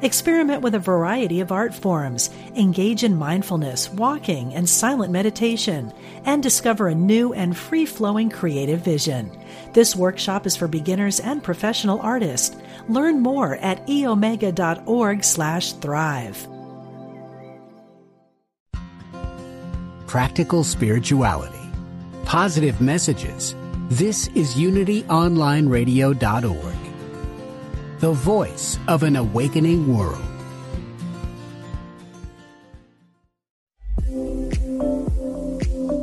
[0.00, 5.92] Experiment with a variety of art forms, engage in mindfulness, walking, and silent meditation,
[6.24, 9.30] and discover a new and free flowing creative vision.
[9.72, 12.56] This workshop is for beginners and professional artists.
[12.88, 16.48] Learn more at eomega.org slash thrive.
[20.06, 21.58] Practical spirituality.
[22.24, 23.54] Positive messages.
[23.88, 26.81] This is UnityOnlineRadio.org
[28.02, 30.20] the voice of an awakening world.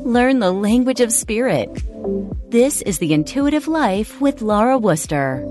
[0.06, 1.70] Learn the language of spirit.
[2.50, 5.46] This is The Intuitive Life with Laura Wooster.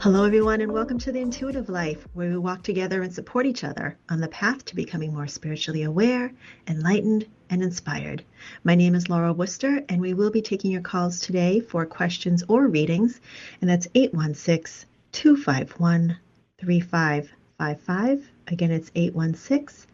[0.00, 3.62] Hello, everyone, and welcome to the Intuitive Life, where we walk together and support each
[3.62, 6.32] other on the path to becoming more spiritually aware,
[6.66, 8.24] enlightened, and inspired.
[8.64, 12.42] My name is Laura Wooster, and we will be taking your calls today for questions
[12.48, 13.20] or readings,
[13.60, 16.16] and that's 816 251
[16.58, 18.30] 3555.
[18.48, 19.86] Again, it's 816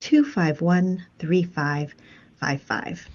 [0.00, 3.08] 251 3555.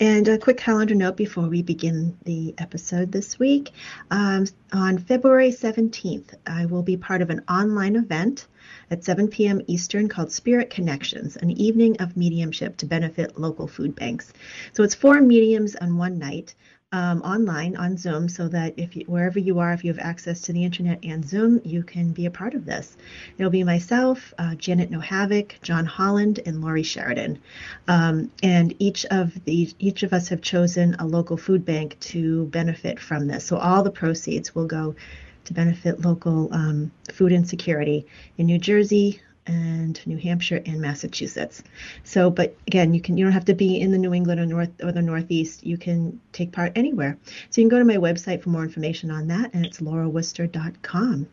[0.00, 3.70] And a quick calendar note before we begin the episode this week.
[4.10, 8.48] Um, on February 17th, I will be part of an online event
[8.90, 9.60] at 7 p.m.
[9.66, 14.32] Eastern called Spirit Connections, an evening of mediumship to benefit local food banks.
[14.72, 16.54] So it's four mediums on one night
[16.94, 20.42] um, online on Zoom so that if you, wherever you are, if you have access
[20.42, 22.96] to the internet and Zoom, you can be a part of this.
[23.36, 27.40] It'll be myself, uh, Janet Nohavec, John Holland, and Laurie Sheridan.
[27.88, 32.44] Um, and each of the each of us have chosen a local food bank to
[32.46, 33.44] benefit from this.
[33.44, 34.94] So all the proceeds will go
[35.44, 38.06] to benefit local um, food insecurity
[38.38, 41.62] in New Jersey, and New Hampshire and Massachusetts.
[42.02, 44.46] So, but again, you can you don't have to be in the New England or
[44.46, 45.66] North or the Northeast.
[45.66, 47.18] You can take part anywhere.
[47.50, 51.26] So you can go to my website for more information on that, and it's laurawooster.com.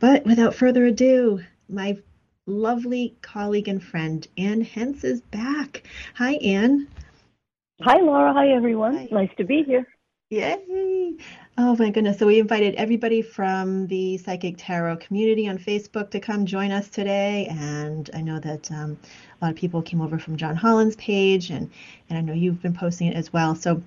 [0.00, 1.98] But without further ado, my
[2.46, 5.86] lovely colleague and friend Ann Hentz is back.
[6.14, 6.88] Hi, Ann.
[7.82, 8.32] Hi, Laura.
[8.32, 8.96] Hi, everyone.
[8.96, 9.08] Hi.
[9.10, 9.86] Nice to be here.
[10.30, 11.16] Yay!
[11.58, 12.18] Oh my goodness.
[12.18, 16.88] So we invited everybody from the Psychic Tarot community on Facebook to come join us
[16.88, 17.46] today.
[17.50, 18.98] And I know that um,
[19.40, 21.70] a lot of people came over from John Holland's page, and,
[22.08, 23.54] and I know you've been posting it as well.
[23.54, 23.82] So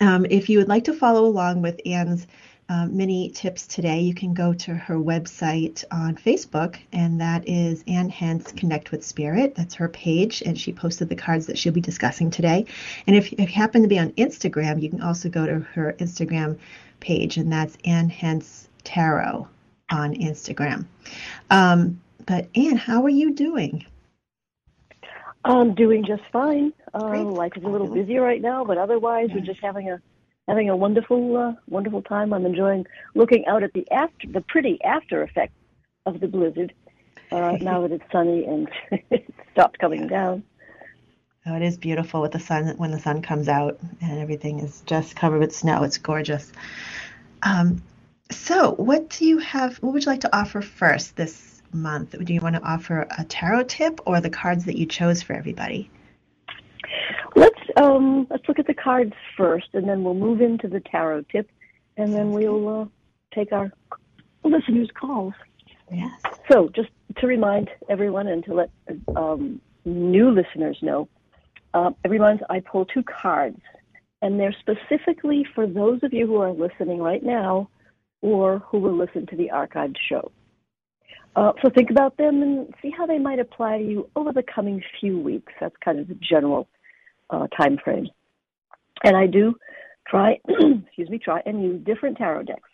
[0.00, 2.26] um, if you would like to follow along with Ann's
[2.68, 7.84] um, many tips today, you can go to her website on Facebook, and that is
[7.86, 9.54] Ann Hentz Connect with Spirit.
[9.54, 12.64] That's her page, and she posted the cards that she'll be discussing today.
[13.06, 15.94] And if, if you happen to be on Instagram, you can also go to her
[15.98, 16.58] Instagram
[17.00, 19.46] page, and that's Ann Hentz Tarot
[19.90, 20.86] on Instagram.
[21.50, 23.84] Um, but Ann, how are you doing?
[25.44, 26.72] I'm doing just fine.
[26.94, 30.00] Uh, life is a little busy right now, but otherwise, we're just having a
[30.48, 32.32] having a wonderful, uh, wonderful time.
[32.32, 35.52] I'm enjoying looking out at the after, the pretty after effect
[36.06, 36.72] of the blizzard.
[37.32, 40.44] Uh, now that it's sunny and it stopped coming down.
[41.46, 44.82] Oh, it is beautiful with the sun when the sun comes out and everything is
[44.86, 45.82] just covered with snow.
[45.82, 46.50] It's gorgeous.
[47.42, 47.82] Um,
[48.30, 49.76] so, what do you have?
[49.76, 52.14] What would you like to offer first this month?
[52.24, 55.34] Do you want to offer a tarot tip or the cards that you chose for
[55.34, 55.90] everybody?
[57.76, 61.22] Let's um, let's look at the cards first, and then we'll move into the tarot
[61.32, 61.50] tip,
[61.96, 62.86] and then we'll uh,
[63.34, 63.72] take our
[64.44, 65.34] listeners' calls.
[65.90, 66.10] Yes.
[66.50, 68.70] So, just to remind everyone and to let
[69.16, 71.08] um, new listeners know,
[71.74, 73.60] uh, every month I pull two cards,
[74.22, 77.68] and they're specifically for those of you who are listening right now,
[78.22, 80.30] or who will listen to the archived show.
[81.36, 84.42] Uh, so think about them and see how they might apply to you over the
[84.42, 85.52] coming few weeks.
[85.60, 86.68] That's kind of the general
[87.30, 88.08] uh, time frame.
[89.02, 89.54] And I do
[90.06, 92.70] try, excuse me, try and use different tarot decks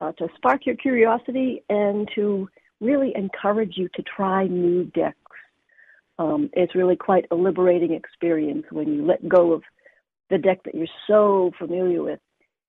[0.00, 2.48] uh, to spark your curiosity and to
[2.80, 5.16] really encourage you to try new decks.
[6.18, 9.62] Um, it's really quite a liberating experience when you let go of
[10.30, 12.20] the deck that you're so familiar with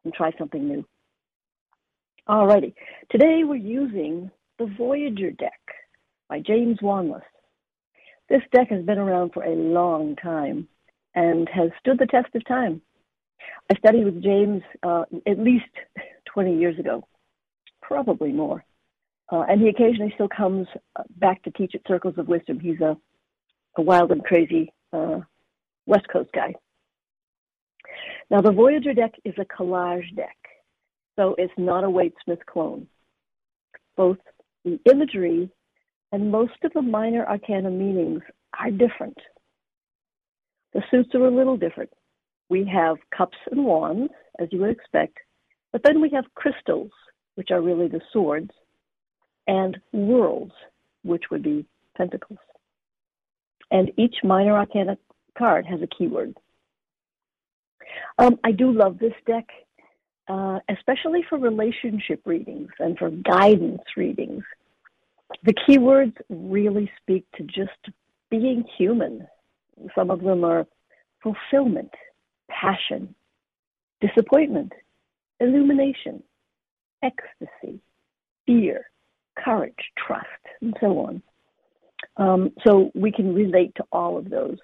[0.03, 0.85] and try something new.
[2.27, 2.73] Alrighty,
[3.09, 4.29] today we're using
[4.59, 5.59] the Voyager deck
[6.27, 7.21] by James Wanless.
[8.29, 10.67] This deck has been around for a long time
[11.17, 12.79] and has stood the test of time.
[13.71, 15.65] I studied with James uh, at least
[16.31, 17.07] 20 years ago,
[17.81, 18.63] probably more.
[19.31, 22.59] Uh, and he occasionally still comes uh, back to teach at Circles of Wisdom.
[22.59, 22.95] He's a,
[23.77, 25.21] a wild and crazy uh,
[25.87, 26.53] West Coast guy.
[28.29, 30.37] Now, the Voyager deck is a collage deck,
[31.15, 32.85] so it's not a Waite Smith clone.
[33.95, 34.19] Both
[34.63, 35.49] the imagery
[36.11, 38.21] and most of the minor arcana meanings
[38.57, 39.17] are different.
[40.77, 41.89] The suits are a little different.
[42.49, 45.17] We have cups and wands, as you would expect,
[45.71, 46.91] but then we have crystals,
[47.33, 48.51] which are really the swords,
[49.47, 50.53] and worlds,
[51.01, 51.65] which would be
[51.95, 52.37] pentacles.
[53.71, 54.99] And each minor arcana
[55.35, 56.37] card has a keyword.
[58.19, 59.47] Um, I do love this deck,
[60.27, 64.43] uh, especially for relationship readings and for guidance readings.
[65.41, 67.95] The keywords really speak to just
[68.29, 69.27] being human.
[69.95, 70.65] Some of them are
[71.21, 71.91] fulfillment,
[72.49, 73.13] passion,
[74.01, 74.73] disappointment,
[75.39, 76.23] illumination,
[77.03, 77.79] ecstasy,
[78.45, 78.89] fear,
[79.37, 80.25] courage, trust,
[80.61, 81.21] and so on.
[82.17, 84.57] Um, so we can relate to all of those.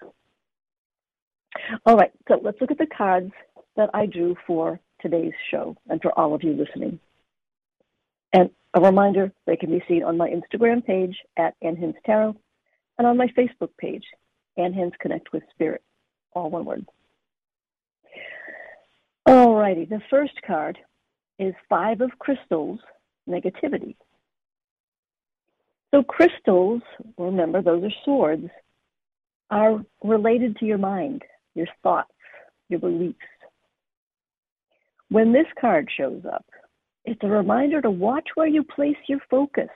[1.85, 3.31] All right, so let's look at the cards
[3.75, 6.99] that I drew for today's show and for all of you listening.
[8.33, 12.35] And a reminder, they can be seen on my Instagram page at Ann Tarot
[12.97, 14.03] and on my Facebook page,
[14.57, 15.81] Ann Hentz Connect with Spirit,
[16.33, 16.85] all one word.
[19.25, 20.77] All righty, the first card
[21.39, 22.79] is Five of Crystals,
[23.27, 23.95] Negativity.
[25.93, 26.81] So crystals,
[27.17, 28.49] remember those are swords,
[29.49, 31.21] are related to your mind,
[31.53, 32.11] your thoughts,
[32.67, 33.19] your beliefs.
[35.09, 36.45] When this card shows up,
[37.05, 39.69] it's a reminder to watch where you place your focus.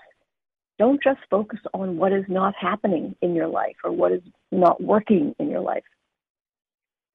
[0.80, 4.22] Don't just focus on what is not happening in your life or what is
[4.52, 5.84] not working in your life.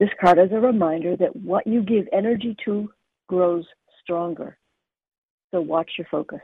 [0.01, 2.91] This card is a reminder that what you give energy to
[3.29, 3.65] grows
[4.03, 4.59] stronger.
[5.53, 6.41] So watch your focus.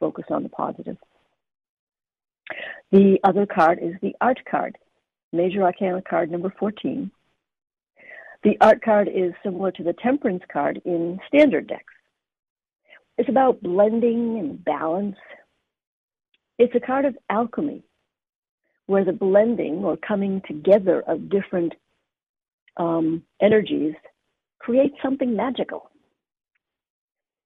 [0.00, 0.96] Focus on the positive.
[2.90, 4.78] The other card is the art card,
[5.32, 7.10] Major Arcana card number 14.
[8.44, 11.92] The art card is similar to the temperance card in standard decks.
[13.18, 15.16] It's about blending and balance.
[16.62, 17.82] It's a kind of alchemy,
[18.86, 21.72] where the blending or coming together of different
[22.76, 23.94] um, energies
[24.60, 25.90] creates something magical.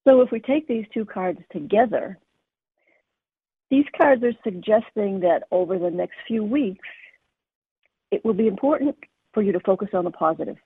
[0.07, 2.19] So if we take these two cards together,
[3.71, 6.87] these cards are suggesting that over the next few weeks,
[8.11, 8.97] it will be important
[9.33, 10.59] for you to focus on the positive,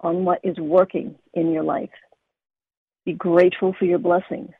[0.00, 1.88] on what is working in your life.
[3.06, 4.50] Be grateful for your blessings.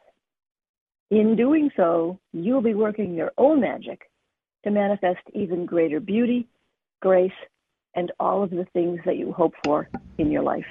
[1.13, 4.11] In doing so, you'll be working your own magic
[4.65, 6.49] to manifest even greater beauty,
[7.03, 7.31] grace,
[7.95, 10.65] and all of the things that you hope for in your life.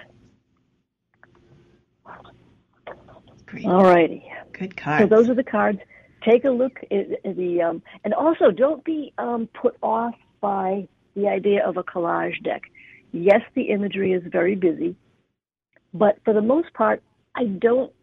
[3.45, 3.67] Great.
[3.67, 4.27] All righty.
[4.51, 5.03] Good cards.
[5.03, 5.79] So those are the cards
[6.23, 11.27] take a look at the um, and also don't be um, put off by the
[11.27, 12.63] idea of a collage deck.
[13.11, 14.95] Yes, the imagery is very busy,
[15.93, 17.03] but for the most part,
[17.35, 17.93] I don't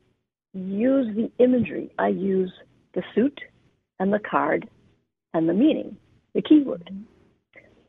[0.59, 1.91] use the imagery.
[1.99, 2.53] I use
[2.95, 3.41] the suit
[3.99, 4.69] and the card
[5.35, 5.97] and the meaning,
[6.35, 6.91] the keyword.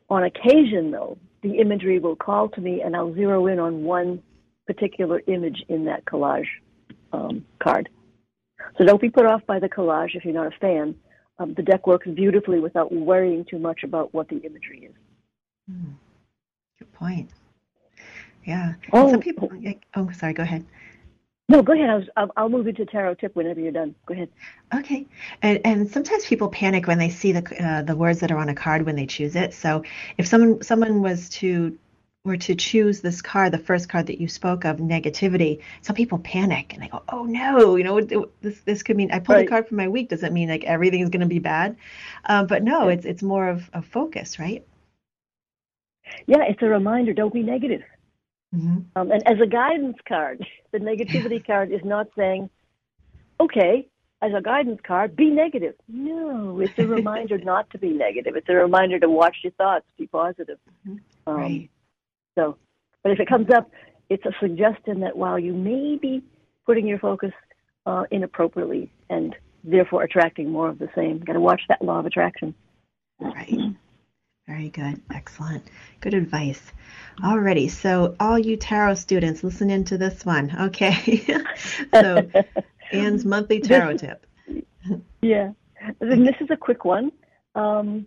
[0.08, 4.22] On occasion, though, the imagery will call to me and I'll zero in on one
[4.66, 6.48] particular image in that collage
[7.12, 7.88] um, card.
[8.76, 10.94] So don't be put off by the collage if you're not a fan.
[11.38, 14.94] Um, the deck works beautifully without worrying too much about what the imagery is.
[15.68, 15.92] Hmm.
[16.78, 17.30] Good point.
[18.44, 18.74] Yeah.
[18.92, 19.10] Oh.
[19.10, 19.50] Some people.
[19.94, 20.34] Oh, sorry.
[20.34, 20.64] Go ahead.
[21.50, 21.90] No, go ahead.
[21.90, 23.96] I was, I'll, I'll move into tarot tip whenever you're done.
[24.06, 24.28] Go ahead.
[24.72, 25.04] Okay.
[25.42, 28.48] And, and sometimes people panic when they see the uh, the words that are on
[28.48, 29.52] a card when they choose it.
[29.52, 29.82] So
[30.16, 31.76] if someone someone was to
[32.24, 36.18] were to choose this card, the first card that you spoke of, negativity, some people
[36.18, 38.00] panic and they go, "Oh no, you know,
[38.40, 39.46] this this could mean I pulled Right.
[39.46, 40.10] a card for my week.
[40.10, 41.76] Does it mean like everything is going to be bad?"
[42.26, 44.64] Um, but no, it's it's more of a focus, right?
[46.26, 47.12] Yeah, it's a reminder.
[47.12, 47.82] Don't be negative.
[48.52, 52.50] Hmm Um, and as a guidance card, the negativity card is not saying,
[53.40, 53.86] okay,
[54.22, 55.74] as a guidance card, be negative.
[55.88, 58.36] No, it's a reminder not to be negative.
[58.36, 60.58] It's a reminder to watch your thoughts, be positive.
[61.26, 61.70] Um, Right.
[62.36, 62.56] So,
[63.02, 63.70] but if it comes up,
[64.08, 66.22] it's a suggestion that while you may be
[66.66, 67.32] putting your focus
[67.86, 71.98] uh, inappropriately and therefore attracting more of the same, you've got to watch that law
[71.98, 72.54] of attraction.
[73.18, 73.58] Right.
[74.50, 75.00] Very good.
[75.14, 75.62] Excellent.
[76.00, 76.60] Good advice.
[77.20, 77.70] Alrighty.
[77.70, 80.52] So all you tarot students, listen into this one.
[80.62, 81.24] Okay.
[81.94, 82.28] so
[82.90, 84.26] Ann's monthly tarot tip.
[85.22, 85.52] Yeah.
[86.00, 87.12] This is a quick one.
[87.54, 88.06] Um,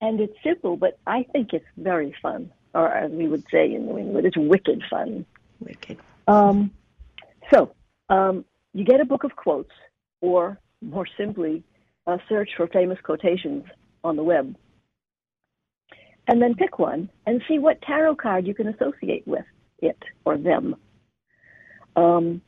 [0.00, 2.52] and it's simple, but I think it's very fun.
[2.74, 5.26] Or as we would say in New England, it's wicked fun.
[5.58, 5.98] Wicked.
[6.28, 6.70] Um,
[7.52, 7.74] so
[8.08, 9.72] um, you get a book of quotes,
[10.20, 11.64] or more simply,
[12.06, 13.64] uh, search for famous quotations
[14.04, 14.54] on the web.
[16.28, 19.44] And then pick one and see what tarot card you can associate with
[19.78, 20.76] it or them.
[21.96, 22.40] Um,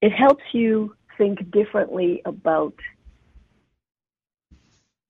[0.00, 2.74] it helps you think differently about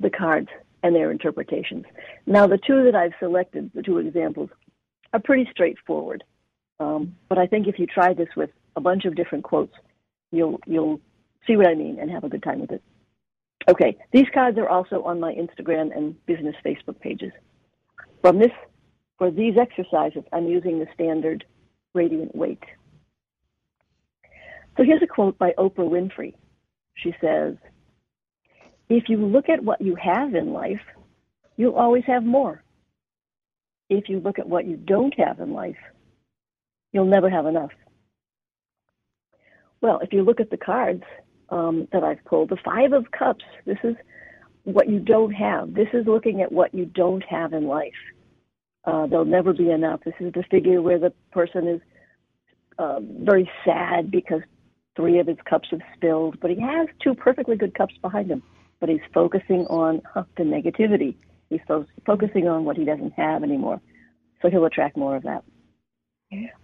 [0.00, 0.48] the cards
[0.82, 1.84] and their interpretations.
[2.26, 4.50] Now, the two that I've selected, the two examples,
[5.12, 6.24] are pretty straightforward.
[6.80, 9.74] Um, but I think if you try this with a bunch of different quotes,
[10.32, 11.00] you'll you'll
[11.46, 12.82] see what I mean and have a good time with it.
[13.70, 17.32] Okay, these cards are also on my Instagram and business Facebook pages.
[18.22, 18.52] From this,
[19.18, 21.44] for these exercises, I'm using the standard
[21.92, 22.62] Rider-Waite.
[24.76, 26.34] So here's a quote by Oprah Winfrey.
[26.94, 27.56] She says,
[28.88, 30.80] If you look at what you have in life,
[31.56, 32.62] you'll always have more.
[33.90, 35.76] If you look at what you don't have in life,
[36.92, 37.72] you'll never have enough.
[39.80, 41.02] Well, if you look at the cards
[41.50, 43.96] um, that I've pulled, the Five of Cups, this is
[44.64, 45.74] what you don't have.
[45.74, 47.92] This is looking at what you don't have in life.
[48.84, 50.00] Uh, there'll never be enough.
[50.04, 51.80] This is the figure where the person is
[52.78, 54.40] uh, very sad because
[54.96, 58.42] three of his cups have spilled, but he has two perfectly good cups behind him.
[58.80, 61.16] But he's focusing on huh, the negativity.
[61.48, 63.80] He's fo- focusing on what he doesn't have anymore.
[64.40, 65.44] So he'll attract more of that.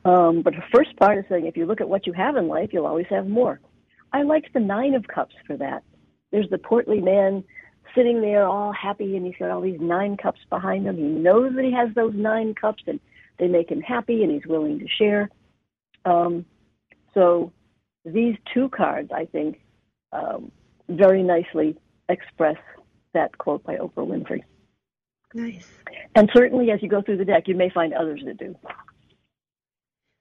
[0.04, 2.48] Um, but the first part is saying if you look at what you have in
[2.48, 3.60] life, you'll always have more.
[4.12, 5.84] I like the Nine of Cups for that.
[6.32, 7.44] There's the portly man
[7.94, 10.96] sitting there all happy and he's got all these nine cups behind him.
[10.96, 13.00] He knows that he has those nine cups and
[13.38, 15.30] they make him happy and he's willing to share.
[16.04, 16.44] Um,
[17.14, 17.52] so
[18.04, 19.60] these two cards, I think,
[20.12, 20.50] um,
[20.88, 21.76] very nicely
[22.08, 22.56] express
[23.14, 24.42] that quote by Oprah Winfrey.
[25.34, 25.68] Nice.
[26.14, 28.56] And certainly as you go through the deck, you may find others that do.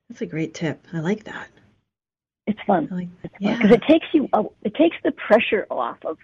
[0.09, 0.85] That's a great tip.
[0.93, 1.49] I like that.
[2.45, 2.87] It's fun.
[2.91, 6.17] Like, it's fun because it takes you, uh, it takes the pressure off of,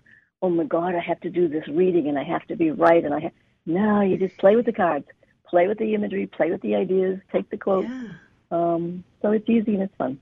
[0.44, 3.04] oh my God, I have to do this reading and I have to be right
[3.04, 3.32] and I have.
[3.66, 5.08] No, you just play with the cards,
[5.48, 7.86] play with the imagery, play with the ideas, take the quote.
[7.86, 8.10] Yeah.
[8.52, 10.20] Um, so it's easy and it's fun.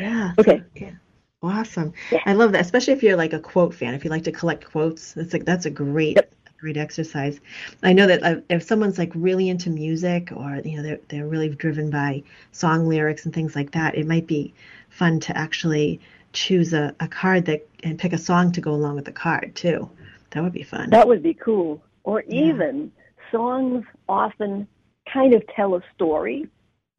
[0.00, 0.32] Yeah.
[0.38, 0.62] Okay.
[0.74, 0.92] Yeah.
[1.42, 1.92] Awesome.
[2.10, 2.20] Yeah.
[2.24, 3.94] I love that, especially if you're like a quote fan.
[3.94, 6.34] If you like to collect quotes, that's like that's a great, Yep.
[6.58, 7.40] great exercise.
[7.82, 11.26] I know that uh, if someone's like really into music, or you know they're they're
[11.26, 12.22] really driven by
[12.52, 14.54] song lyrics and things like that, it might be
[14.88, 16.00] fun to actually
[16.32, 19.54] choose a, a card that and pick a song to go along with the card
[19.54, 19.90] too.
[20.30, 20.90] That would be fun.
[20.90, 21.82] That would be cool.
[22.04, 22.54] Or Yeah.
[22.54, 22.92] even
[23.30, 24.66] songs often
[25.12, 26.46] kind of tell a story.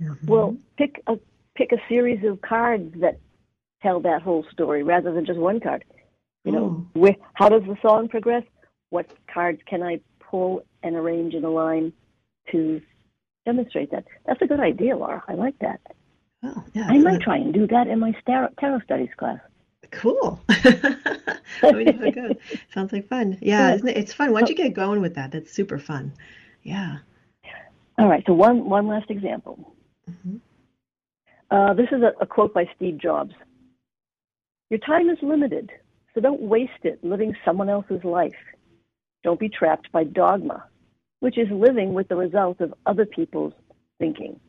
[0.01, 0.27] Mhm.
[0.27, 1.17] Well, pick a
[1.55, 3.19] pick a series of cards that
[3.81, 5.83] tell that whole story rather than just one card.
[6.43, 8.43] You know, where, how does the song progress?
[8.89, 11.93] What cards can I pull and arrange in a line
[12.51, 12.81] to
[13.45, 14.05] demonstrate that?
[14.25, 15.23] That's a good idea, Laura.
[15.27, 15.79] I like that.
[16.43, 16.87] Oh, yeah.
[16.89, 19.39] I might try and do that in my tarot, studies class.
[19.91, 20.41] Cool.
[20.47, 22.37] that would be so good.
[22.73, 23.37] Sounds like fun.
[23.41, 23.75] Yeah, Yeah.
[23.75, 23.97] isn't it?
[23.97, 24.31] It's fun.
[24.31, 26.13] Once you get going with that, that's super fun.
[26.63, 26.97] Yeah.
[27.97, 29.75] All right, so one one last example.
[30.09, 30.39] Mhm.
[31.51, 33.33] Uh, this is a, a quote by Steve Jobs.
[34.69, 35.69] Your time is limited,
[36.13, 38.33] so don't waste it living someone else's life.
[39.23, 40.63] Don't be trapped by dogma,
[41.19, 43.53] which is living with the result of other people's
[43.99, 44.39] thinking.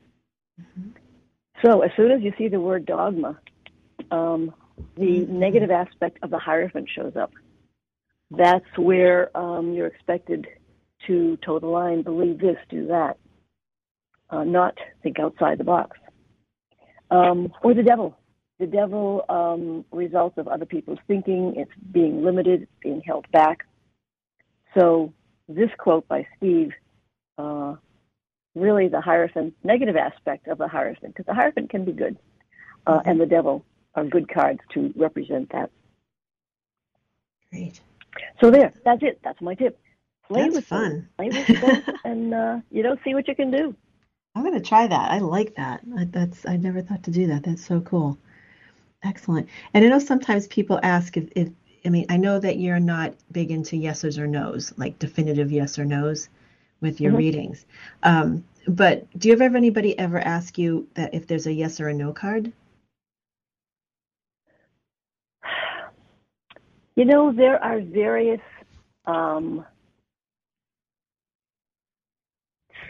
[1.64, 3.38] So as soon as you see the word dogma,
[4.10, 4.52] um,
[4.96, 7.32] the negative aspect of the Hierophant shows up.
[8.30, 10.46] That's where um, you're expected
[11.06, 13.18] to toe the line, believe this, do that,
[14.30, 15.98] uh, not think outside the box.
[17.10, 18.16] Um, or the devil.
[18.58, 21.54] The devil um, results of other people's thinking.
[21.56, 23.66] It's being limited, it's being held back.
[24.78, 25.12] So
[25.48, 26.70] this quote by Steve,
[27.36, 27.74] uh,
[28.54, 32.18] really the Hierophant, negative aspect of the Hierophant, because the Hierophant can be good,
[32.86, 35.70] uh, and the devil are good cards to represent that.
[37.50, 37.80] Great.
[38.40, 39.20] So there, that's it.
[39.22, 39.78] That's my tip.
[40.28, 41.08] Play That's with fun.
[41.16, 43.74] Play with and uh, you know, see what you can do.
[44.34, 45.10] I'm gonna try that.
[45.10, 45.82] I like that.
[45.96, 47.42] I, that's I never thought to do that.
[47.44, 48.18] That's so cool.
[49.02, 49.48] Excellent.
[49.74, 51.50] And I know sometimes people ask if, if
[51.84, 55.78] I mean I know that you're not big into yeses or nos, like definitive yes
[55.78, 56.28] or nos
[56.82, 57.16] with your Mhm.
[57.16, 57.64] readings.
[58.02, 61.80] Um, but do you ever have anybody ever ask you that if there's a yes
[61.80, 62.52] or a no card?
[66.94, 68.40] You know, there are various
[69.06, 69.64] um,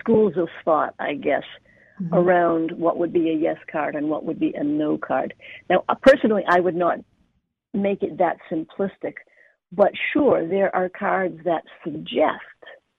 [0.00, 1.44] schools of thought, I guess,
[2.00, 2.12] Mhm.
[2.12, 5.34] around what would be a yes card and what would be a no card.
[5.70, 6.98] Now, uh, personally, I would not
[7.72, 9.14] make it that simplistic,
[9.70, 12.42] but sure, there are cards that suggest.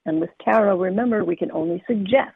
[0.06, 2.36] And with tarot, remember, we can only suggest,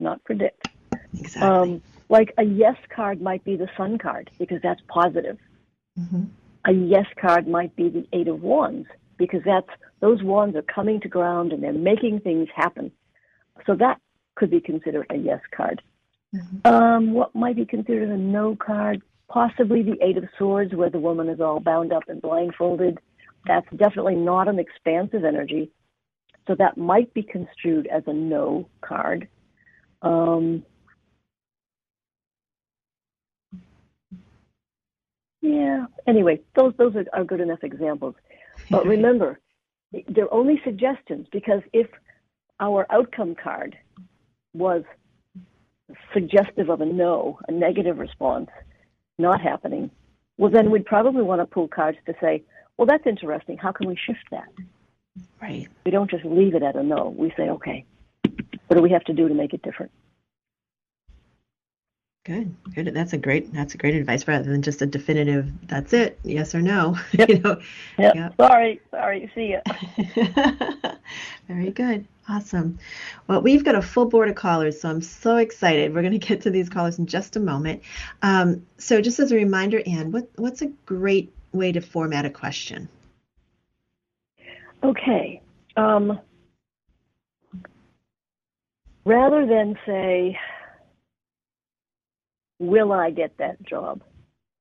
[0.00, 0.68] not predict.
[1.14, 1.42] Exactly.
[1.42, 5.38] Um, like a yes card might be the sun card because that's positive.
[5.96, 6.24] hmm
[6.66, 9.68] a yes card might be the eight of wands because that's
[10.00, 12.90] those wands are coming to ground and they're making things happen
[13.66, 14.00] So that
[14.36, 15.82] could be considered a yes card.
[16.34, 16.66] Mm-hmm.
[16.72, 19.02] Um, what might be considered a no card?
[19.28, 22.98] Possibly the Eight of Swords, where the woman is all bound up and blindfolded.
[23.46, 25.70] That's definitely not an expansive energy.
[26.48, 29.28] So that might be construed as a no card.
[30.00, 30.64] Um,
[35.42, 35.84] yeah.
[36.06, 38.14] Anyway, those those are, are good enough examples.
[38.70, 39.38] But remember,
[40.08, 41.86] they're only suggestions because if
[42.60, 43.76] our outcome card
[44.54, 44.82] was
[46.14, 48.48] suggestive of a no, a negative response,
[49.18, 49.90] not happening,
[50.38, 52.42] well, then we'd probably want to pull cards to say,
[52.76, 53.58] well, that's interesting.
[53.58, 54.48] How can we shift that?
[55.40, 55.68] Right.
[55.84, 57.14] We don't just leave it at a no.
[57.16, 57.84] We say, okay,
[58.66, 59.92] what do we have to do to make it different?
[62.28, 62.92] Good, good.
[62.92, 63.54] That's a great.
[63.54, 65.50] That's a great advice rather than just a definitive.
[65.66, 66.18] That's it.
[66.24, 66.98] Yes or no.
[67.12, 67.28] Yep.
[67.30, 67.60] you know.
[67.98, 68.14] Yep.
[68.14, 68.34] yep.
[68.38, 68.80] Sorry.
[68.90, 69.30] Sorry.
[69.34, 69.60] See ya.
[71.48, 72.06] Very good.
[72.28, 72.78] Awesome.
[73.28, 75.94] Well, we've got a full board of callers, so I'm so excited.
[75.94, 77.80] We're going to get to these callers in just a moment.
[78.20, 82.30] Um, so, just as a reminder, Ann, what what's a great way to format a
[82.30, 82.90] question?
[84.84, 85.42] Okay.
[85.76, 86.20] Um,
[89.04, 90.36] rather than say,
[92.58, 94.02] Will I get that job?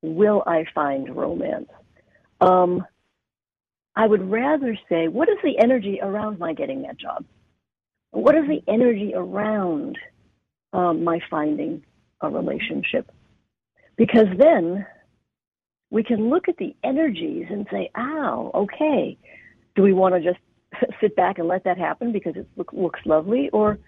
[0.01, 1.69] Will I find romance?
[2.39, 2.85] Um,
[3.95, 7.25] I would rather say, what is the energy around my getting that job?
[8.11, 9.97] What is the energy around
[10.73, 11.83] um, my finding
[12.21, 13.11] a relationship?
[13.97, 14.85] Because then
[15.89, 19.17] we can look at the energies and say, "Oh, okay.
[19.77, 20.39] Do we want to just
[21.01, 23.79] sit back and let that happen because it look, looks lovely, or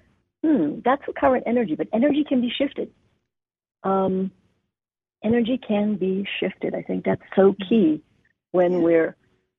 [0.42, 2.90] hmm, that's the current energy, but energy can be shifted
[3.84, 4.32] um,
[5.24, 6.76] energy can be shifted.
[6.76, 8.02] I think that's so key
[8.52, 9.16] when we're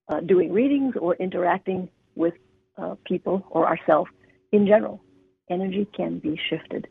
[0.08, 2.34] uh, doing readings or interacting with
[2.78, 4.10] uh, people or ourselves
[4.52, 5.02] in general.
[5.50, 6.87] Energy can be shifted.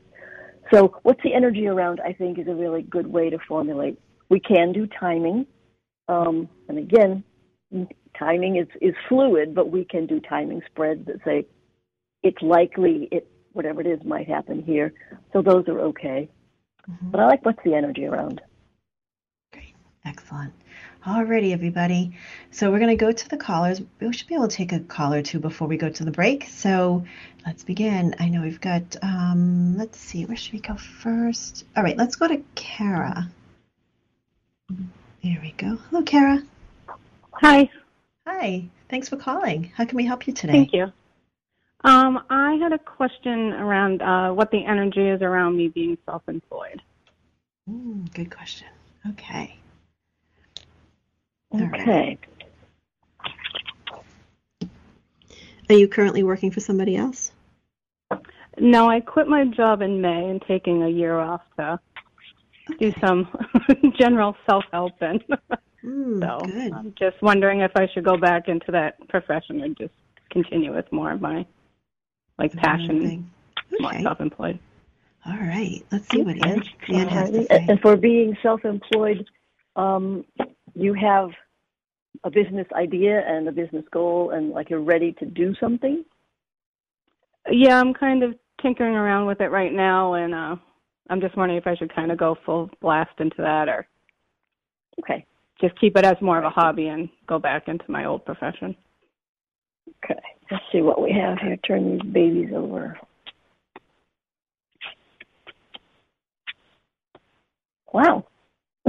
[0.71, 1.99] So, what's the energy around?
[2.01, 3.97] I think is a really good way to formulate.
[4.29, 5.47] We can do timing,
[6.07, 7.23] um, and again,
[8.17, 11.45] timing is is fluid, but we can do timing spreads that say
[12.23, 14.93] it's likely it whatever it is might happen here.
[15.33, 16.29] So those are okay.
[16.89, 17.09] Mm-hmm.
[17.11, 18.41] But I like what's the energy around.
[19.53, 19.73] Great.
[20.05, 20.53] Excellent.
[21.05, 22.17] Alrighty, everybody.
[22.51, 23.81] So we're going to go to the callers.
[24.01, 26.11] We should be able to take a call or two before we go to the
[26.11, 26.43] break.
[26.49, 27.05] So
[27.45, 28.15] let's begin.
[28.19, 31.65] I know we've got, um, let's see, where should we go first?
[31.77, 33.29] All right, let's go to Kara.
[35.23, 35.77] There we go.
[35.89, 36.43] Hello, Kara.
[37.31, 37.69] Hi.
[38.29, 38.69] Hi.
[38.89, 39.71] Thanks for calling.
[39.75, 40.53] How can we help you today?
[40.53, 40.93] Thank you.
[41.83, 46.79] Um, I had a question around uh, what the energy is around me being self-employed.
[47.67, 48.67] Mm, good question.
[49.09, 49.57] Okay.
[51.55, 52.19] Okay.
[54.61, 54.69] Right.
[55.69, 57.31] Are you currently working for somebody else?
[58.59, 61.79] No, I quit my job in May and taking a year off to
[62.69, 62.91] okay.
[62.91, 63.27] do some
[63.97, 65.23] general self-help and
[65.83, 66.73] mm, so good.
[66.73, 69.93] I'm just wondering if I should go back into that profession or just
[70.29, 71.45] continue with more of my
[72.37, 73.29] like passion,
[73.83, 74.01] okay.
[74.01, 74.59] self-employed.
[75.25, 77.65] All right, let's see what Ann, Ann has to say.
[77.67, 79.25] And for being self-employed,
[79.75, 80.23] um,
[80.73, 81.31] you have
[82.23, 86.05] a business idea and a business goal, and like you're ready to do something.
[87.49, 90.55] Yeah, I'm kind of tinkering around with it right now, and uh,
[91.09, 93.87] I'm just wondering if I should kind of go full blast into that, or
[94.99, 95.25] okay,
[95.61, 98.75] just keep it as more of a hobby and go back into my old profession.
[100.03, 100.19] Okay.
[100.51, 101.57] Let's see what we have here.
[101.57, 102.97] Turn these babies over.
[107.91, 108.25] Wow.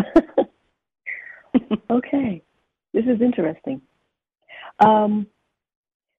[1.90, 2.42] okay.
[2.92, 3.80] This is interesting.
[4.78, 5.26] Um,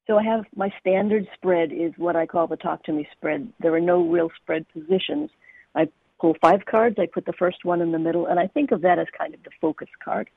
[0.08, 3.52] so I have my standard spread is what I call the talk to me spread.
[3.60, 5.30] There are no real spread positions.
[5.76, 5.88] I
[6.20, 8.82] pull five cards, I put the first one in the middle, and I think of
[8.82, 10.30] that as kind of the focus card.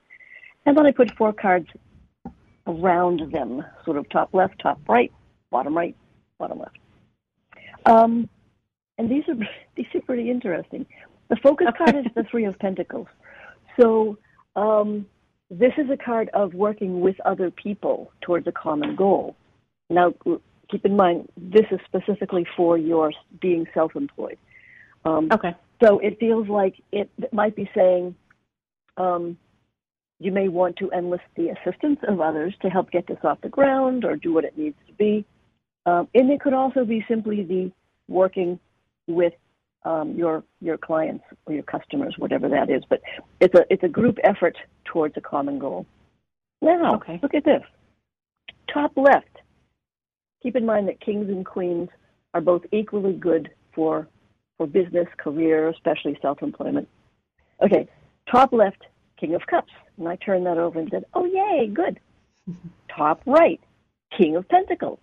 [0.66, 1.68] And then I put four cards
[2.66, 5.12] around them, sort of top left, top right,
[5.50, 5.96] bottom right,
[6.38, 6.78] bottom left.
[7.86, 8.28] Um,
[8.98, 9.34] and these are
[9.76, 10.86] these are pretty interesting.
[11.28, 13.08] The focus card is the Three of Pentacles.
[13.80, 14.18] So
[14.56, 15.06] um,
[15.50, 19.36] this is a card of working with other people towards a common goal.
[19.90, 20.12] Now,
[20.70, 24.38] keep in mind, this is specifically for your being self-employed.
[25.04, 25.54] Um, okay.
[25.82, 28.14] So it feels like it might be saying,
[28.96, 29.36] um,
[30.18, 33.48] you may want to enlist the assistance of others to help get this off the
[33.48, 35.24] ground or do what it needs to be.
[35.86, 37.72] Um, and it could also be simply the
[38.08, 38.58] working
[39.06, 39.34] with
[39.84, 42.82] um, your your clients or your customers, whatever that is.
[42.88, 43.02] But
[43.40, 45.86] it's a it's a group effort towards a common goal.
[46.62, 47.20] Now, okay.
[47.22, 47.62] look at this.
[48.72, 49.26] Top left.
[50.42, 51.90] Keep in mind that kings and queens
[52.32, 54.08] are both equally good for
[54.56, 56.88] for business, career, especially self-employment.
[57.62, 57.88] Okay,
[58.30, 58.82] top left,
[59.24, 61.98] King of Cups, and I turned that over and said, "Oh, yay, good."
[62.94, 63.58] top right,
[64.16, 65.00] King of Pentacles.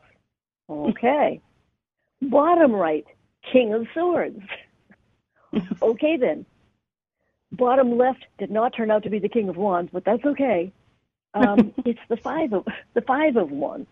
[0.70, 1.42] Okay.
[2.22, 3.06] Bottom right,
[3.52, 4.40] King of Swords.
[5.82, 6.46] okay then.
[7.52, 10.72] Bottom left did not turn out to be the King of Wands, but that's okay.
[11.34, 13.88] Um, it's the five of the five of Wands.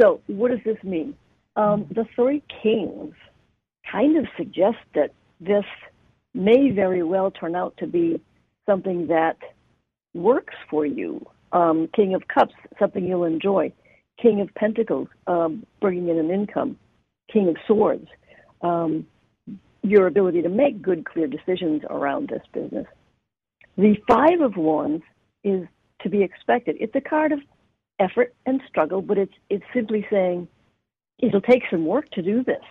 [0.00, 1.16] So what does this mean?
[1.56, 3.14] Um, the three kings
[3.90, 5.64] kind of suggest that this
[6.32, 8.20] may very well turn out to be
[8.68, 9.38] something that
[10.14, 11.24] works for you.
[11.52, 13.72] Um, King of Cups, something you'll enjoy.
[14.20, 16.76] King of Pentacles, um, bringing in an income.
[17.32, 18.08] King of Swords,
[18.62, 19.06] um,
[19.82, 22.86] your ability to make good, clear decisions around this business.
[23.76, 25.04] The Five of Wands
[25.44, 25.66] is
[26.02, 26.76] to be expected.
[26.80, 27.40] It's a card of
[27.98, 30.48] effort and struggle, but it's it's simply saying
[31.18, 32.64] it'll take some work to do this.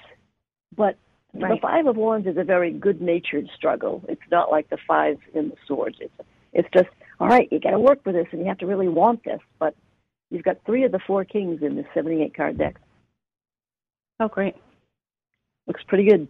[0.75, 0.97] But
[1.33, 1.55] right.
[1.55, 4.03] the Five of Wands is a very good-natured struggle.
[4.07, 5.97] It's not like the five in the swords.
[5.99, 6.13] It's
[6.53, 7.47] it's just all right.
[7.51, 9.39] You got to work with this, and you have to really want this.
[9.59, 9.75] But
[10.29, 12.79] you've got three of the four kings in this 78 card deck.
[14.19, 14.55] Oh, great!
[15.67, 16.27] Looks pretty good.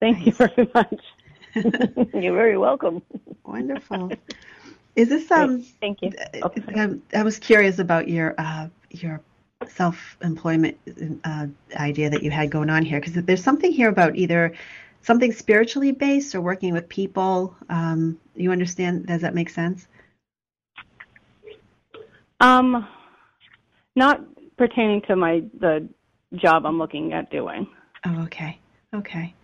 [0.00, 1.00] Thank you very much.
[1.54, 3.02] You're very welcome.
[3.44, 4.12] Wonderful.
[4.96, 5.62] Is this um?
[5.80, 6.12] Thank you.
[6.42, 6.62] Okay.
[6.74, 9.20] I, I, was curious about your uh, your
[9.66, 10.76] self-employment
[11.24, 14.54] uh, idea that you had going on here because there's something here about either
[15.02, 17.56] something spiritually based or working with people.
[17.68, 19.06] Um, you understand?
[19.06, 19.88] Does that make sense?
[22.40, 22.86] Um,
[23.96, 24.22] not
[24.56, 25.88] pertaining to my the
[26.34, 27.66] job I'm looking at doing.
[28.06, 28.58] Oh, okay,
[28.94, 29.34] okay.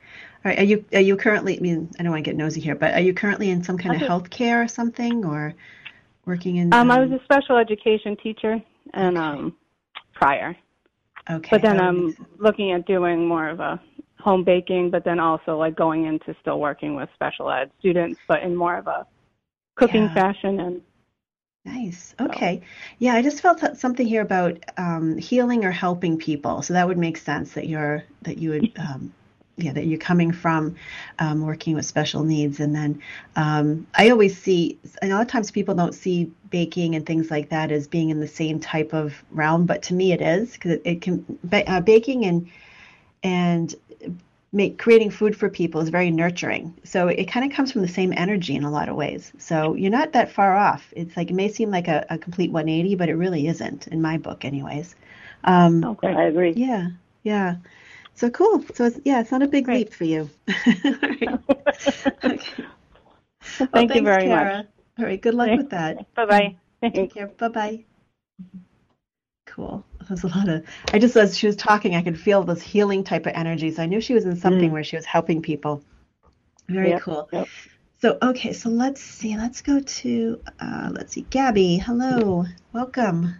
[0.44, 0.58] All right.
[0.60, 1.56] Are you are you currently?
[1.56, 3.78] I mean, I don't want to get nosy here, but are you currently in some
[3.78, 5.54] kind of healthcare or something, or
[6.24, 6.72] working in?
[6.72, 9.26] Um, um I was um, a special education teacher, and okay.
[9.26, 9.56] um,
[10.14, 10.56] prior.
[11.30, 11.48] Okay.
[11.50, 13.80] But then I'm looking at doing more of a
[14.18, 18.42] home baking, but then also like going into still working with special ed students, but
[18.42, 19.06] in more of a
[19.76, 20.14] cooking yeah.
[20.14, 20.82] fashion and
[21.66, 22.14] Nice.
[22.20, 22.60] Okay.
[22.98, 26.60] Yeah, I just felt something here about um, healing or helping people.
[26.60, 29.14] So that would make sense that you're that you would um,
[29.56, 30.74] yeah that you're coming from
[31.18, 32.60] um, working with special needs.
[32.60, 33.02] And then
[33.36, 37.48] um, i always see a lot of times people don't see baking and things like
[37.50, 40.72] that as being in the same type of realm but to me it is because
[40.72, 42.48] it, it, can uh, baking and
[43.22, 43.74] and
[44.52, 46.72] make creating food for people is very nurturing.
[46.84, 49.32] So it kind of comes from the same energy in a lot of ways.
[49.36, 50.92] So you're not that far off.
[50.94, 54.00] It's like it may seem like a, a complete 180 but it really isn't in
[54.00, 54.94] my book anyways.
[55.42, 56.14] Um, okay.
[56.14, 56.52] I agree.
[56.52, 56.90] Yeah.
[57.24, 57.56] Yeah
[58.14, 58.64] so cool.
[58.74, 59.78] So it's, yeah, it's not a big Great.
[59.78, 60.30] leap for you.
[60.48, 61.26] okay.
[61.26, 62.38] well,
[63.42, 64.56] Thank thanks, you very Kara.
[64.58, 64.66] much.
[64.98, 65.20] All right.
[65.20, 66.14] Good luck with that.
[66.14, 66.56] Bye bye.
[66.90, 67.28] Take care.
[67.28, 67.84] Bye bye.
[69.46, 69.84] Cool.
[70.08, 70.64] There's a lot of.
[70.92, 73.70] I just as she was talking, I could feel this healing type of energy.
[73.70, 74.72] So I knew she was in something mm.
[74.72, 75.82] where she was helping people.
[76.68, 77.28] Very yep, cool.
[77.32, 77.48] Yep.
[78.00, 79.36] So okay, so let's see.
[79.36, 81.78] Let's go to uh, let's see, Gabby.
[81.78, 83.34] Hello, welcome.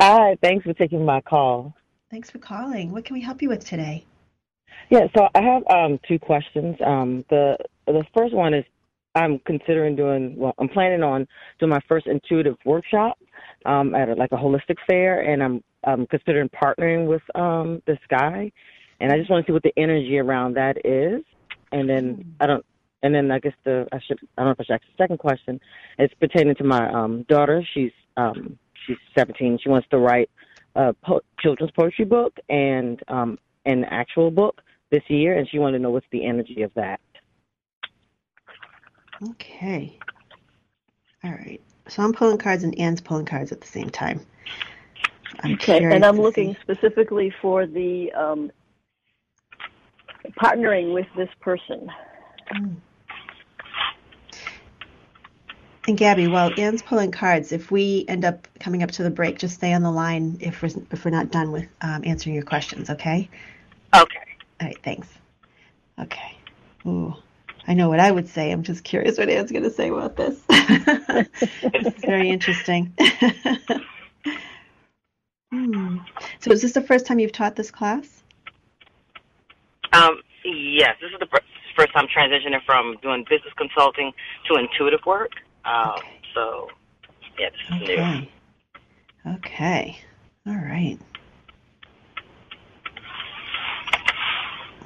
[0.00, 0.36] Hi.
[0.40, 1.74] Thanks for taking my call.
[2.10, 2.90] Thanks for calling.
[2.90, 4.04] What can we help you with today?
[4.90, 6.76] Yeah, so I have um, two questions.
[6.84, 8.64] Um, the the first one is
[9.14, 10.54] I'm considering doing well.
[10.58, 11.28] I'm planning on
[11.60, 13.16] doing my first intuitive workshop
[13.64, 17.98] um, at a, like a holistic fair, and I'm I'm considering partnering with um, this
[18.08, 18.50] guy,
[18.98, 21.22] and I just want to see what the energy around that is,
[21.70, 22.24] and then mm.
[22.40, 22.66] I don't.
[23.02, 25.04] And then I guess the I should I don't know if I should ask the
[25.04, 25.60] second question.
[25.98, 27.64] It's pertaining to my um, daughter.
[27.72, 29.60] She's um, she's 17.
[29.62, 30.28] She wants to write
[30.74, 35.78] a po- children's poetry book and um, an actual book this year, and she wanted
[35.78, 37.00] to know what's the energy of that.
[39.30, 39.98] Okay.
[41.22, 41.60] All right.
[41.88, 44.24] So I'm pulling cards and Ann's pulling cards at the same time.
[45.40, 46.60] I'm okay, and I'm looking see.
[46.62, 48.50] specifically for the um,
[50.42, 51.88] partnering with this person.
[52.54, 52.76] Mm.
[55.90, 59.40] And Gabby, while Ann's pulling cards, if we end up coming up to the break,
[59.40, 62.44] just stay on the line if we're if we're not done with um, answering your
[62.44, 62.88] questions.
[62.90, 63.28] Okay.
[63.92, 64.20] Okay.
[64.60, 64.78] All right.
[64.84, 65.08] Thanks.
[65.98, 66.36] Okay.
[66.86, 67.16] Ooh,
[67.66, 68.52] I know what I would say.
[68.52, 70.40] I'm just curious what Ann's going to say about this.
[70.48, 72.94] it's very interesting.
[75.52, 75.96] hmm.
[76.38, 78.22] So, is this the first time you've taught this class?
[79.92, 81.26] Um, yes, this is the
[81.74, 84.12] first time transitioning from doing business consulting
[84.46, 85.32] to intuitive work.
[85.70, 86.20] Um, okay.
[86.34, 86.68] So,
[87.38, 88.28] yeah, this is okay.
[89.24, 89.34] new.
[89.34, 89.98] Okay.
[90.46, 90.98] All right.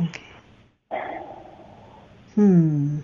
[0.01, 1.19] Okay.
[2.35, 2.99] Hmm.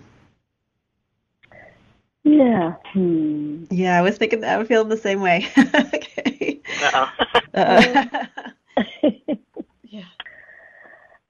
[2.23, 2.75] Yeah.
[2.93, 3.63] Hmm.
[3.71, 5.47] Yeah, I was thinking that I was feeling the same way.
[5.57, 6.61] okay.
[6.83, 7.09] Uh-oh.
[7.55, 8.05] uh
[9.83, 10.03] yeah.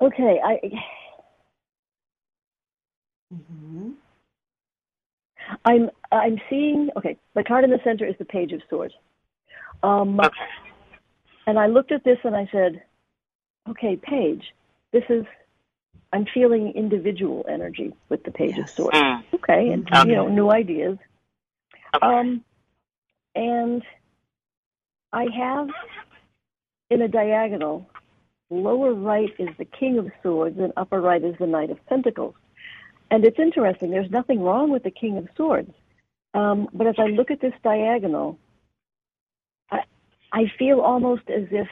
[0.01, 0.59] Okay, I.
[3.33, 3.91] Mm-hmm.
[5.65, 7.17] I'm I'm seeing okay.
[7.35, 8.93] The card in the center is the Page of Swords.
[9.83, 10.45] Um, Okay.
[11.47, 12.83] And I looked at this and I said,
[13.69, 14.43] okay, Page,
[14.91, 15.25] this is.
[16.13, 18.97] I'm feeling individual energy with the Page of Swords.
[18.97, 19.23] Mm.
[19.33, 20.09] Okay, and Okay.
[20.09, 20.97] you know, new ideas.
[21.95, 22.05] Okay.
[22.05, 22.43] Um,
[23.33, 23.81] and
[25.13, 25.69] I have
[26.89, 27.89] in a diagonal,
[28.49, 32.35] lower right is the King of Swords and upper right is the Knight of Pentacles.
[33.11, 35.71] And it's interesting, there's nothing wrong with the King of Swords.
[36.33, 38.39] Um, but as I look at this diagonal,
[39.69, 39.81] I,
[40.31, 41.67] I feel almost as if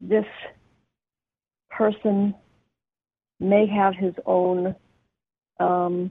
[0.00, 0.24] this
[1.70, 2.34] person
[3.38, 4.74] may have his own
[5.60, 6.10] um,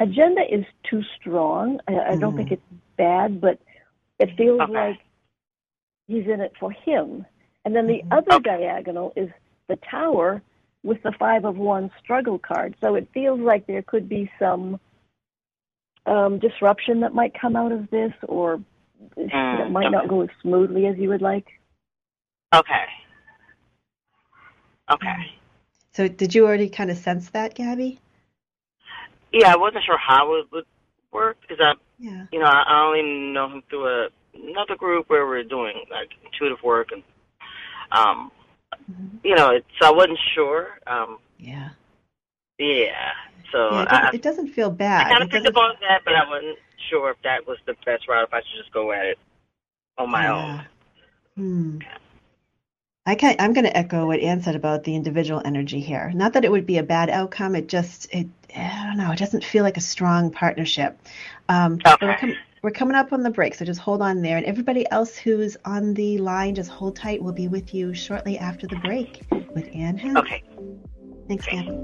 [0.00, 1.80] agenda is too strong.
[1.86, 2.62] I, I don't think it's
[2.96, 3.60] bad, but
[4.18, 4.72] it feels Okay.
[4.72, 4.98] like
[6.06, 7.26] he's in it for him.
[7.66, 8.16] And then the Mhm.
[8.16, 8.44] other Okay.
[8.44, 9.28] diagonal is
[9.68, 10.40] the tower
[10.82, 12.76] with the five of wands struggle card.
[12.80, 14.80] So it feels like there could be some
[16.06, 18.62] um, disruption that might come out of this, or
[19.16, 21.46] that might not go as smoothly as you would like.
[22.54, 22.84] Okay.
[24.90, 25.14] Okay.
[25.92, 28.00] So did you already kind of sense that, Gabby?
[29.32, 30.64] Yeah, I wasn't sure how it would
[31.12, 32.26] work because I, Yeah.
[32.32, 36.10] you know, I I only know him through a, another group where we're doing like
[36.24, 37.02] intuitive work and,
[37.92, 38.30] um,
[38.74, 39.20] Mhm.
[39.24, 40.78] you know, it's I wasn't sure.
[40.86, 41.70] Um, Yeah.
[42.58, 43.12] yeah.
[43.52, 45.06] So Yeah, it doesn't, it doesn't feel bad.
[45.06, 46.58] I kind of picked up on that, but I wasn't
[46.90, 48.24] sure if that was the best route.
[48.28, 49.18] If I should just go at it
[49.96, 50.64] on my own.
[51.36, 51.78] Hmm.
[53.06, 53.40] I can't.
[53.40, 56.12] I'm going to echo what Ann said about the individual energy here.
[56.14, 57.54] Not that it would be a bad outcome.
[57.54, 59.12] It just it I don't know.
[59.12, 60.98] It doesn't feel like a strong partnership.
[61.48, 62.36] Um, but we're, Okay.
[62.62, 64.36] We're coming up on the break, so just hold on there.
[64.36, 67.22] And everybody else who's on the line, just hold tight.
[67.22, 69.22] We'll be with you shortly after the break
[69.54, 70.16] with Ann.
[70.16, 70.42] Okay.
[71.28, 71.62] Thanks, Okay.
[71.62, 71.78] Gabby.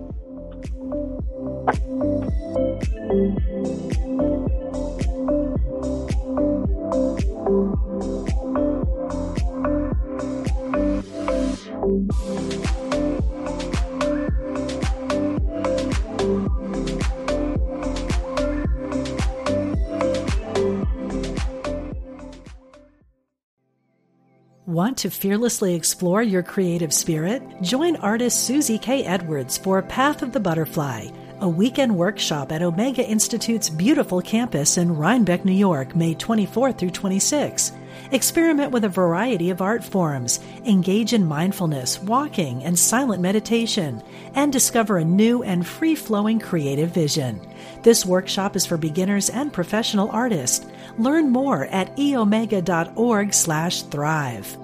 [24.74, 27.40] Want to fearlessly explore your creative spirit?
[27.62, 29.04] Join artist Susie K.
[29.04, 34.96] Edwards for Path of the Butterfly, a weekend workshop at Omega Institute's beautiful campus in
[34.96, 37.70] Rhinebeck, New York, May 24 through 26.
[38.10, 44.02] Experiment with a variety of art forms, engage in mindfulness, walking, and silent meditation,
[44.34, 47.40] and discover a new and free flowing creative vision.
[47.84, 50.66] This workshop is for beginners and professional artists.
[50.98, 54.63] Learn more at eomega.org/thrive.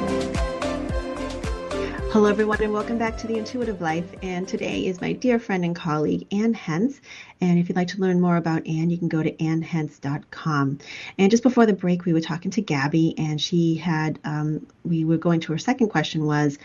[2.11, 4.03] Hello, everyone, and welcome back to The Intuitive Life.
[4.21, 6.99] And today is my dear friend and colleague, Ann Hentz.
[7.39, 10.79] And if you'd like to learn more about Ann, you can go to annhentz.com.
[11.17, 15.05] And just before the break, we were talking to Gabby, and she had, um, we
[15.05, 16.59] were going to her second question was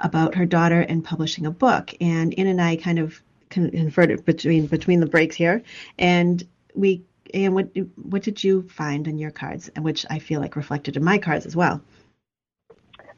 [0.00, 1.92] about her daughter and publishing a book.
[2.00, 5.62] And Ann and I kind of converted between between the breaks here,
[5.98, 6.42] and
[6.74, 7.02] we.
[7.34, 10.96] And what what did you find in your cards, and which I feel like reflected
[10.96, 11.82] in my cards as well?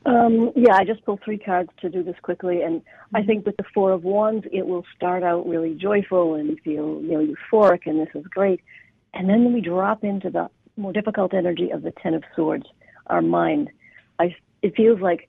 [0.06, 2.82] Um, yeah, I just pulled three cards to do this quickly, and
[3.14, 7.00] I think with the Four of Wands, it will start out really joyful and feel
[7.02, 8.60] you know euphoric, and this is great,
[9.12, 12.66] and then we drop into the more difficult energy of the Ten of Swords,
[13.08, 13.70] our mind.
[14.18, 15.28] I it feels like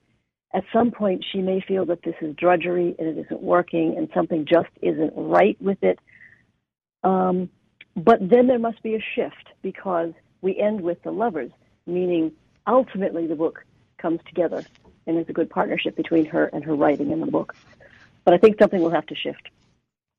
[0.54, 4.08] at some point she may feel that this is drudgery and it isn't working, and
[4.14, 5.98] something just isn't right with it.
[7.02, 7.50] Um,
[7.96, 11.50] but then there must be a shift because we end with the lovers,
[11.86, 12.32] meaning
[12.66, 13.64] ultimately the book
[14.00, 14.64] comes together
[15.06, 17.54] and is a good partnership between her and her writing in the book.
[18.24, 19.50] But I think something will have to shift.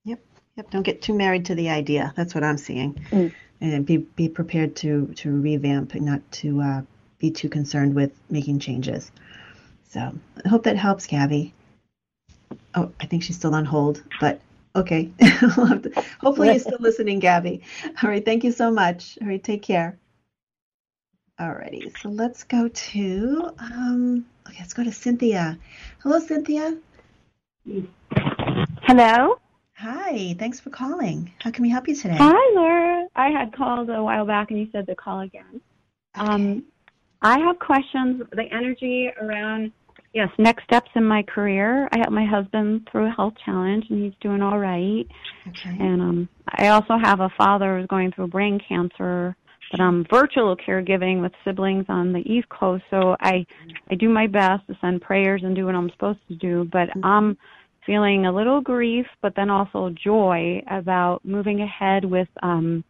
[0.06, 0.20] Yep.
[0.58, 0.70] Yep.
[0.72, 2.14] Don't get too married to the idea.
[2.16, 2.94] That's what I'm seeing.
[3.12, 3.34] Mm.
[3.62, 6.82] And be be prepared to to revamp, and not to uh,
[7.20, 9.12] be too concerned with making changes.
[9.90, 10.12] So
[10.44, 11.54] I hope that helps, Gabby.
[12.74, 14.42] Oh, I think she's still on hold, but
[14.76, 15.12] okay.
[15.58, 17.62] We'll have to- hopefully you're still listening, Gabby.
[18.02, 18.26] All right.
[18.26, 19.18] Thank you so much.
[19.22, 19.44] All right.
[19.44, 19.98] Take care.
[21.42, 21.98] Alrighty.
[21.98, 24.26] So let's go to um.
[24.48, 25.58] Okay, let's go to Cynthia.
[26.04, 26.78] Hello, Cynthia.
[28.84, 29.40] Hello.
[29.74, 30.36] Hi.
[30.38, 31.32] Thanks for calling.
[31.40, 32.18] How can we help you today?
[32.20, 33.08] Hi, Laura.
[33.16, 35.62] I had called a while back and you said to call again.
[36.14, 36.64] Um,
[37.24, 38.22] I have questions.
[38.32, 39.72] The energy around,
[40.14, 41.90] yes, next steps in my career.
[41.92, 45.08] I have my husband through a health challenge and he's doing all right.
[45.48, 45.76] Okay.
[45.80, 49.36] And um, I also have a father who's going through brain cancer,
[49.72, 52.84] but I'm virtual caregiving with siblings on the East Coast.
[52.90, 53.46] So I,
[53.90, 56.68] I do my best to send prayers and do what I'm supposed to do.
[56.72, 57.38] But I'm
[57.86, 62.84] feeling a little grief, but then also joy about moving ahead with um,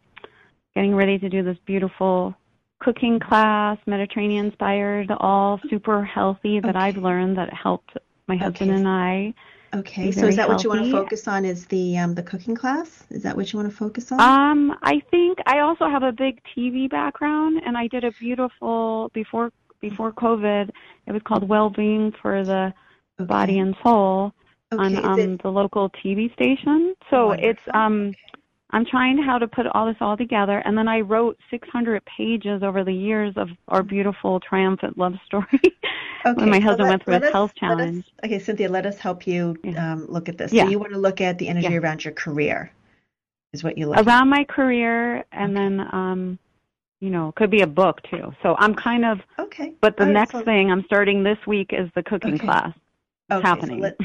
[0.74, 2.34] getting ready to do this beautiful
[2.80, 8.78] cooking class, Mediterranean inspired, all super healthy that I've learned that helped my husband Okay.
[8.78, 9.34] and I.
[9.74, 11.44] Okay, so is that what you want to focus on?
[11.46, 13.04] Is the um, the cooking class?
[13.10, 14.20] Is that what you want to focus on?
[14.20, 19.10] Um, I think I also have a big TV background, and I did a beautiful
[19.14, 20.70] before before COVID.
[21.06, 22.74] It was called Wellbeing for the
[23.18, 24.34] Body and Soul
[24.72, 26.94] Okay, on um, it- the local TV station.
[27.08, 28.14] So it's um,
[28.74, 32.62] I'm trying how to put all this all together, and then I wrote 600 pages
[32.62, 35.46] over the years of our beautiful triumphant love story.
[36.24, 38.04] when my so husband let- went through his us- health let us- challenge.
[38.24, 40.52] okay, Cynthia, let us help you um, look at this.
[40.52, 40.64] Yeah.
[40.64, 41.78] So you want to look at the energy Yeah.
[41.80, 42.70] around your career,
[43.52, 46.38] is what you look around my career and then um
[47.00, 50.04] you know it could be a book too so i'm kind of okay but the
[50.04, 52.46] All right, next so- thing i'm starting this week is the cooking Okay.
[52.46, 53.98] class it's Okay, so happening let-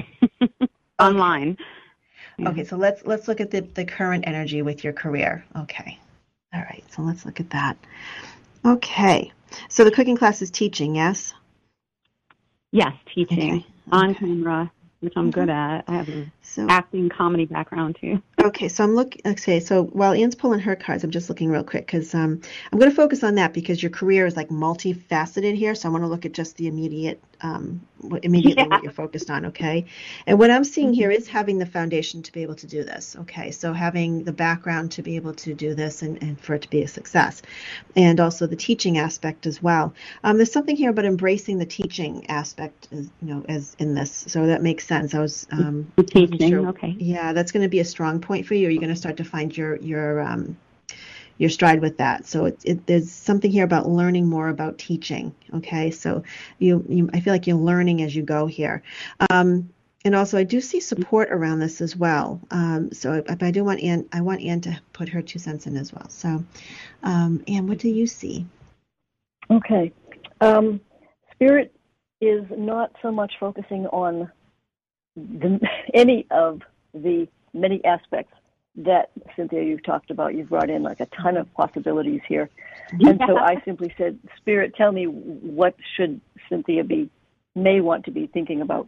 [1.00, 1.56] online
[2.46, 5.44] Okay, so let's let's look at the, the current energy with your career.
[5.56, 5.98] Okay.
[6.54, 7.78] All right, so let's look at that.
[8.64, 9.32] Okay.
[9.70, 11.34] So the cooking class is teaching, yes?
[12.72, 16.32] yes teaching on camera which i'm good at i have an
[16.70, 19.22] acting comedy background too Okay, so I'm looking.
[19.26, 22.40] Okay, so while Ann's pulling her cards, I'm just looking real quick because um,
[22.72, 25.76] I'm going to focus on that because your career is like multifaceted here.
[25.76, 29.32] So I want to look at just the immediate, um, what, immediately what you're focused
[29.32, 29.48] on.
[29.48, 29.86] Okay,
[30.28, 33.18] and what I'm seeing here is having the foundation to be able to do this.
[33.22, 36.62] Okay, so having the background to be able to do this and, and for it
[36.62, 37.42] to be a success,
[37.96, 39.94] and also the teaching aspect as well.
[40.24, 44.26] Um, there's something here about embracing the teaching aspect, as, you know, as in this.
[44.28, 45.14] So that makes sense.
[45.14, 46.96] I was um, wasn't teaching, sure- okay.
[46.98, 48.68] Yeah, that's going to be a strong point for you.
[48.68, 50.58] Or you're going to start to find your your um,
[51.38, 52.26] your stride with that.
[52.26, 55.36] So it, it, there's something here about learning more about teaching.
[55.54, 56.24] Okay, so
[56.60, 58.84] you, you I feel like you're learning as you go here.
[59.30, 59.70] Um,
[60.06, 62.40] and also, I do see support around this as well.
[62.52, 64.08] Um, so, but I do want Ann.
[64.14, 66.08] I want Ann to put her two cents in as well.
[66.10, 66.44] So,
[67.04, 68.46] um, Ann, what do you see?
[69.52, 69.92] Okay.
[70.40, 70.80] Um,
[71.34, 71.74] spirit
[72.22, 74.32] is not so much focusing on
[75.18, 75.60] the,
[75.94, 76.62] any of
[76.94, 78.34] the many aspects
[78.78, 80.36] that Cynthia you've talked about.
[80.36, 82.50] You've brought in like a ton of possibilities here,
[82.92, 87.10] and so I simply said, Spirit, tell me what should Cynthia be
[87.56, 88.88] may want to be thinking about.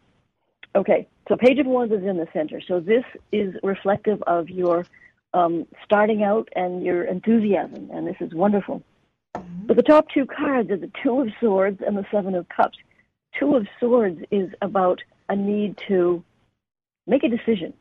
[0.76, 2.62] Okay, so page of wands is in the center.
[2.68, 4.86] So this is reflective of your
[5.34, 8.84] um, starting out and your enthusiasm, and this is wonderful.
[9.34, 12.78] But the top two cards are the Two of Swords and the Seven of Cups.
[13.40, 16.24] Two of Swords is about a need to
[17.08, 17.74] make a decision,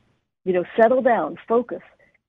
[0.45, 1.83] you know, settle down, focus,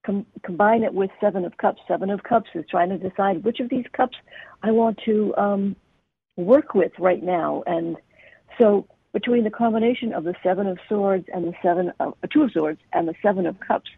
[0.05, 1.81] com- combine it with Seven of Cups.
[1.87, 4.17] Seven of Cups is trying to decide which of these cups
[4.63, 5.75] I want to um,
[6.35, 7.63] work with right now.
[7.67, 7.97] And
[8.57, 12.43] so between the combination of the Seven of Swords and the Seven of uh, Two
[12.43, 13.89] of Swords and the Seven of Cups,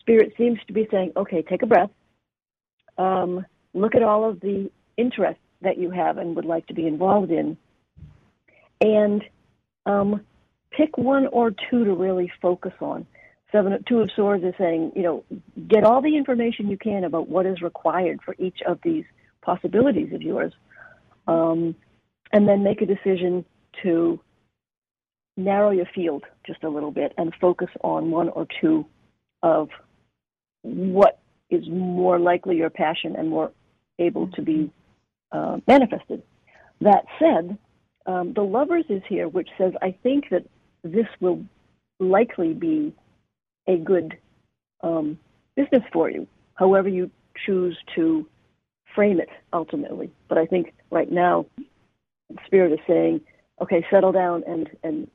[0.00, 1.90] Spirit seems to be saying, okay, take a breath.
[2.98, 6.86] Um, look at all of the interests that you have and would like to be
[6.88, 7.56] involved in,
[8.80, 9.22] and
[9.86, 10.20] um,
[10.76, 13.06] pick one or two to really focus on.
[13.50, 15.24] Seven, two of Swords is saying, you know,
[15.68, 19.04] get all the information you can about what is required for each of these
[19.42, 20.52] possibilities of yours,
[21.26, 21.74] um,
[22.32, 23.44] and then make a decision
[23.82, 24.18] to
[25.36, 28.86] narrow your field just a little bit and focus on one or two
[29.42, 29.68] of
[30.62, 33.52] what is more likely your passion and more
[33.98, 34.70] able to be
[35.32, 36.22] uh, manifested.
[36.80, 37.58] That said,
[38.06, 40.44] um, the lovers is here, which says, I think that
[40.84, 41.44] this will
[41.98, 42.94] likely be
[43.66, 44.16] a good
[44.82, 45.18] um,
[45.56, 47.10] business for you, however you
[47.46, 48.26] choose to
[48.94, 50.10] frame it ultimately.
[50.28, 51.46] But I think right now,
[52.28, 53.20] the Spirit is saying,
[53.60, 55.08] okay, settle down and, and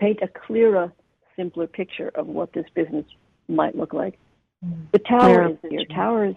[0.00, 0.92] paint a clearer,
[1.34, 3.04] simpler picture of what this business
[3.48, 4.18] might look like.
[4.92, 5.84] The tower is here.
[5.84, 6.34] Tower is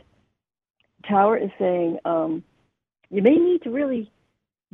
[1.08, 2.44] Tower is saying um,
[3.10, 4.12] you may need to really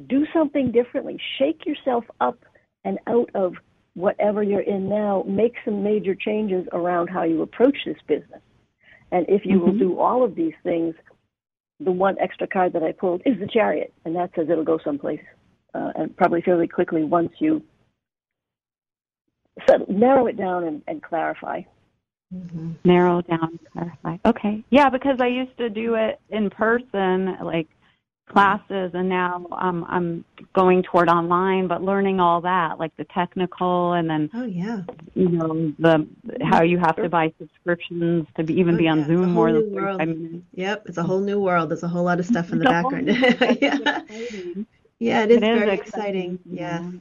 [0.07, 1.19] do something differently.
[1.37, 2.43] Shake yourself up
[2.85, 3.55] and out of
[3.95, 5.23] whatever you're in now.
[5.27, 8.41] Make some major changes around how you approach this business.
[9.11, 9.79] And if you will Mhm.
[9.79, 10.95] do all of these things,
[11.79, 14.77] the one extra card that I pulled is the Chariot, and that says it'll go
[14.77, 15.23] someplace,
[15.73, 17.61] uh, and probably fairly quickly once you
[19.67, 21.61] settle, narrow it down and, and clarify.
[22.33, 22.71] Mm-hmm.
[22.83, 24.17] Narrow down, clarify.
[24.25, 24.63] Okay.
[24.69, 27.67] Yeah, because I used to do it in person, like
[28.27, 33.93] classes, and now um, I'm going toward online, but learning all that, like the technical,
[33.93, 34.81] and then oh yeah,
[35.13, 36.07] you know the
[36.43, 39.07] how you have to buy subscriptions to be, even oh, be on yeah.
[39.07, 40.01] Zoom more than world.
[40.01, 41.69] I mean, yep, it's a whole new world.
[41.69, 43.07] There's a whole lot of stuff in the background.
[43.07, 44.01] yeah.
[44.99, 45.77] yeah, it is it very exciting.
[45.77, 46.39] exciting.
[46.45, 46.81] Yeah.
[46.81, 46.91] yeah.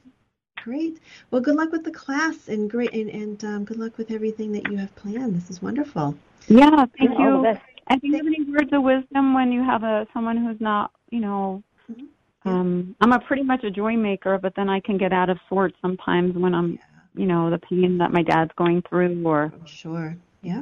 [0.63, 0.99] Great.
[1.29, 4.51] Well, good luck with the class, and great, and, and um, good luck with everything
[4.53, 5.35] that you have planned.
[5.35, 6.15] This is wonderful.
[6.47, 7.55] Yeah, thank you.
[7.87, 10.91] And do you have any words of wisdom when you have a someone who's not,
[11.15, 12.49] you know, mm-hmm.
[12.49, 15.39] um, I'm a pretty much a joy maker, but then I can get out of
[15.47, 17.21] sorts sometimes when I'm, yeah.
[17.21, 20.61] you know, the pain that my dad's going through, or sure, yeah.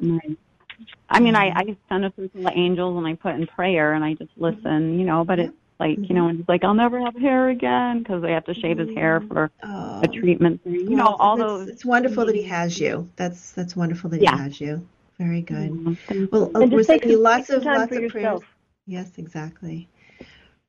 [1.10, 4.06] I mean, I I send a circle of angels and I put in prayer and
[4.06, 4.44] I just mm-hmm.
[4.44, 5.00] listen, mm-hmm.
[5.00, 8.04] you know, but it's like you know, and he's like, I'll never have hair again
[8.04, 9.34] because they have to shave his hair mm-hmm.
[9.34, 10.02] for oh.
[10.04, 10.62] a treatment.
[10.66, 11.68] You well, know, all those.
[11.68, 13.10] It's wonderful that he has you.
[13.16, 14.36] That's that's wonderful that yeah.
[14.38, 14.88] he has you.
[15.18, 15.72] Very good.
[15.72, 16.26] Mm-hmm.
[16.32, 18.42] Well, we're sending you lots of lots of prayers.
[18.86, 19.88] Yes, exactly.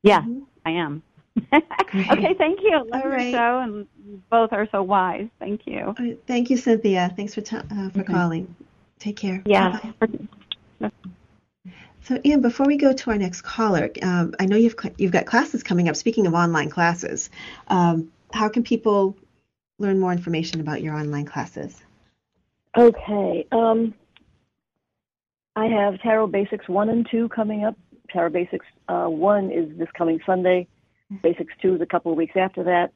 [0.04, 0.40] Yeah, mm-hmm.
[0.66, 1.02] I am.
[1.52, 2.86] okay, thank you.
[2.92, 3.32] Love All right.
[3.32, 3.86] show, and
[4.30, 5.28] both are so wise.
[5.40, 5.94] Thank you.
[6.26, 7.12] thank you, Cynthia.
[7.16, 8.12] Thanks for t- uh, for okay.
[8.12, 8.54] calling.
[8.98, 9.42] Take care.
[9.44, 9.80] Yeah.
[9.98, 10.90] Bye-bye.
[12.02, 15.24] So, Ann, before we go to our next caller, um, I know you've you've got
[15.24, 15.96] classes coming up.
[15.96, 17.30] Speaking of online classes,
[17.68, 19.16] um, how can people
[19.78, 21.82] learn more information about your online classes?
[22.76, 23.46] Okay.
[23.50, 23.94] Um,
[25.56, 27.76] I have Tarot Basics 1 and 2 coming up.
[28.14, 30.68] Tarot Basics uh, 1 is this coming Sunday.
[31.22, 32.92] Basics 2 is a couple of weeks after that.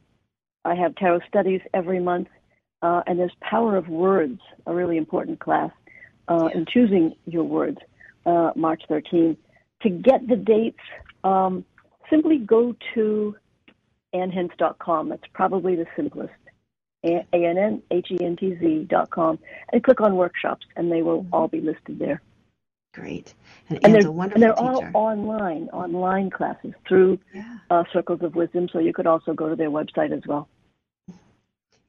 [0.65, 2.29] I have Tarot Studies every month.
[2.81, 5.73] Uh, and there's Power of Words, a really important class
[6.29, 7.79] uh, in choosing your words
[8.25, 9.37] uh, March 13.
[9.83, 10.79] To get the dates,
[11.25, 11.65] um,
[12.09, 13.35] simply go to
[14.15, 15.09] annhentz.com.
[15.09, 16.33] That's probably the simplest.
[17.05, 19.39] A-N-N-H-E-N-T-Z dot com
[19.73, 22.21] and click on workshops and they will all be listed there.
[22.99, 23.35] Great.
[23.69, 27.59] And, and, they're, and they're all online, online classes through yeah.
[27.71, 28.69] uh, Circles of Wisdom.
[28.73, 30.49] So you could also go to their website as well.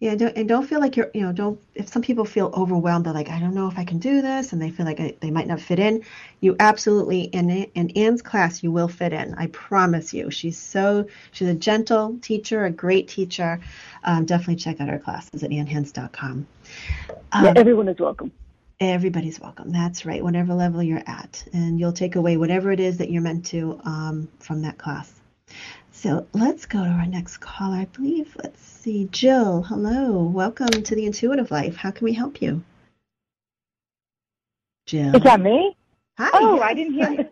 [0.02, 3.06] Yeah, don't, and don't feel like you're, you know, don't, if some people feel overwhelmed,
[3.06, 5.14] they're like, I don't know if I can do this, and they feel like I,
[5.20, 6.04] they might not fit in.
[6.40, 9.34] You absolutely, in, in Ann's class, you will fit in.
[9.36, 10.32] I promise you.
[10.32, 13.60] She's so, she's a gentle teacher, a great teacher.
[14.06, 16.48] Um, definitely check out her classes at annhentz.com.
[17.34, 18.32] Um, yeah, everyone is welcome.
[18.82, 19.74] Everybody's welcome.
[19.74, 21.44] That's right, whatever level you're at.
[21.52, 25.12] And you'll take away whatever it is that you're meant to um, from that class.
[25.92, 27.76] So let's go to our next caller.
[27.76, 29.64] I believe, let's see, Jill.
[29.64, 30.24] Hello.
[30.24, 31.76] Welcome to the Intuitive Life.
[31.76, 32.64] How can we help you?
[34.86, 35.14] Jill.
[35.14, 35.76] Is that me?
[36.18, 36.30] Hi.
[36.36, 36.64] Oh, yes.
[36.64, 37.12] I didn't hear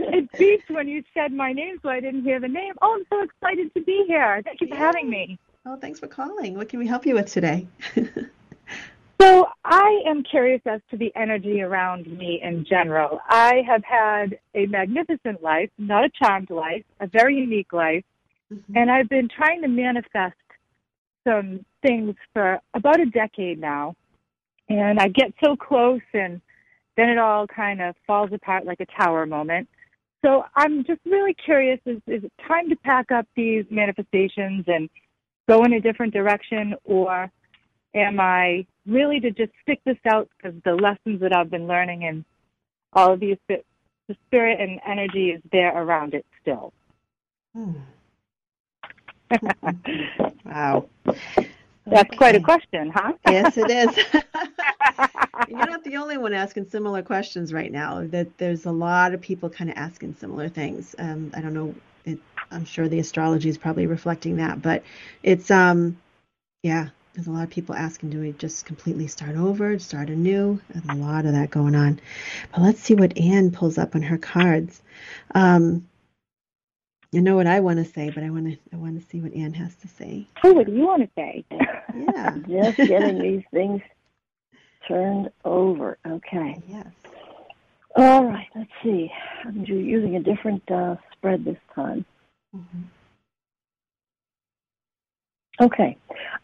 [0.00, 2.74] it beeped when you said my name, so I didn't hear the name.
[2.82, 4.42] Oh, I'm so excited to be here.
[4.44, 5.38] Thank you for having me.
[5.64, 6.56] Oh, thanks for calling.
[6.56, 7.66] What can we help you with today?
[9.20, 13.20] So I am curious as to the energy around me in general.
[13.28, 18.04] I have had a magnificent life, not a charmed life, a very unique life,
[18.52, 18.76] mm-hmm.
[18.76, 20.34] and I've been trying to manifest
[21.26, 23.94] some things for about a decade now.
[24.68, 26.40] And I get so close and
[26.96, 29.68] then it all kind of falls apart like a tower moment.
[30.24, 34.88] So I'm just really curious is, is it time to pack up these manifestations and
[35.48, 37.30] go in a different direction or
[37.94, 42.04] am I really to just stick this out because the lessons that I've been learning
[42.04, 42.24] and
[42.92, 43.62] all of these, the
[44.26, 46.72] spirit and energy is there around it still.
[47.54, 47.72] Hmm.
[50.44, 50.88] wow.
[51.86, 52.16] That's okay.
[52.16, 53.12] quite a question, huh?
[53.28, 53.96] yes, it is.
[55.48, 58.04] You're not the only one asking similar questions right now.
[58.06, 60.96] That there's a lot of people kind of asking similar things.
[60.98, 61.74] Um, I don't know.
[62.04, 62.18] It,
[62.50, 64.82] I'm sure the astrology is probably reflecting that, but
[65.22, 65.96] it's um,
[66.62, 70.60] yeah, there's a lot of people asking, do we just completely start over, start anew?
[70.68, 71.98] There's a lot of that going on.
[72.52, 74.82] But let's see what Ann pulls up on her cards.
[75.34, 75.88] Um,
[77.12, 79.22] you know what I want to say, but I want to I want to see
[79.22, 80.26] what Ann has to say.
[80.44, 81.44] Oh, what do you want to say?
[81.94, 83.80] Yeah, just getting these things
[84.86, 85.96] turned over.
[86.06, 86.60] Okay.
[86.68, 86.88] Yes.
[87.96, 88.48] All right.
[88.54, 89.10] Let's see.
[89.42, 92.04] I'm using a different uh, spread this time.
[92.54, 92.82] Mm-hmm.
[95.60, 95.96] Okay.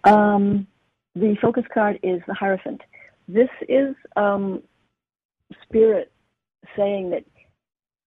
[0.04, 0.66] Um,
[1.14, 2.80] the focus card is the Hierophant.
[3.28, 4.62] This is um,
[5.62, 6.10] Spirit
[6.76, 7.24] saying that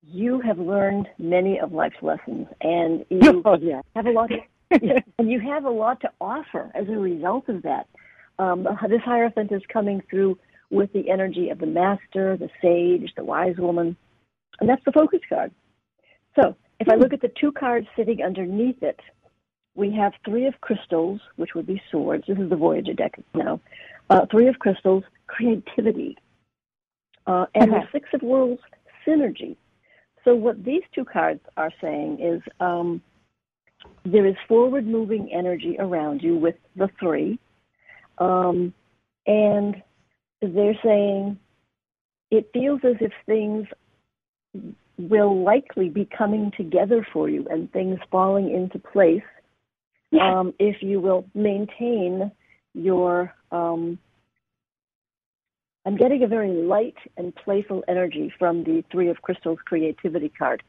[0.01, 3.81] you have learned many of life's lessons, and you oh, yeah.
[3.95, 4.37] have a lot, to,
[5.19, 7.87] and you have a lot to offer as a result of that.
[8.37, 10.37] Um, this Hierophant is coming through
[10.69, 13.95] with the energy of the Master, the Sage, the Wise Woman,
[14.59, 15.51] and that's the focus card.
[16.39, 18.99] So, if I look at the two cards sitting underneath it,
[19.75, 22.23] we have three of crystals, which would be swords.
[22.27, 23.59] This is the Voyager deck now.
[24.09, 26.17] Uh, three of crystals, creativity,
[27.27, 27.81] uh, and Okay.
[27.81, 28.61] the Six of Worlds
[29.05, 29.57] synergy.
[30.23, 33.01] So what these two cards are saying is um,
[34.03, 37.37] there is forward moving energy around you with the three,
[38.17, 38.73] um,
[39.27, 39.81] and
[40.41, 41.37] they're saying
[42.31, 43.67] it feels as if things
[44.97, 49.23] will likely be coming together for you and things falling into place
[50.19, 52.31] um, if you will maintain
[52.73, 53.33] your.
[53.51, 53.99] Um,
[55.87, 60.63] I'm getting a very light and playful energy from the Three of Crystals creativity card.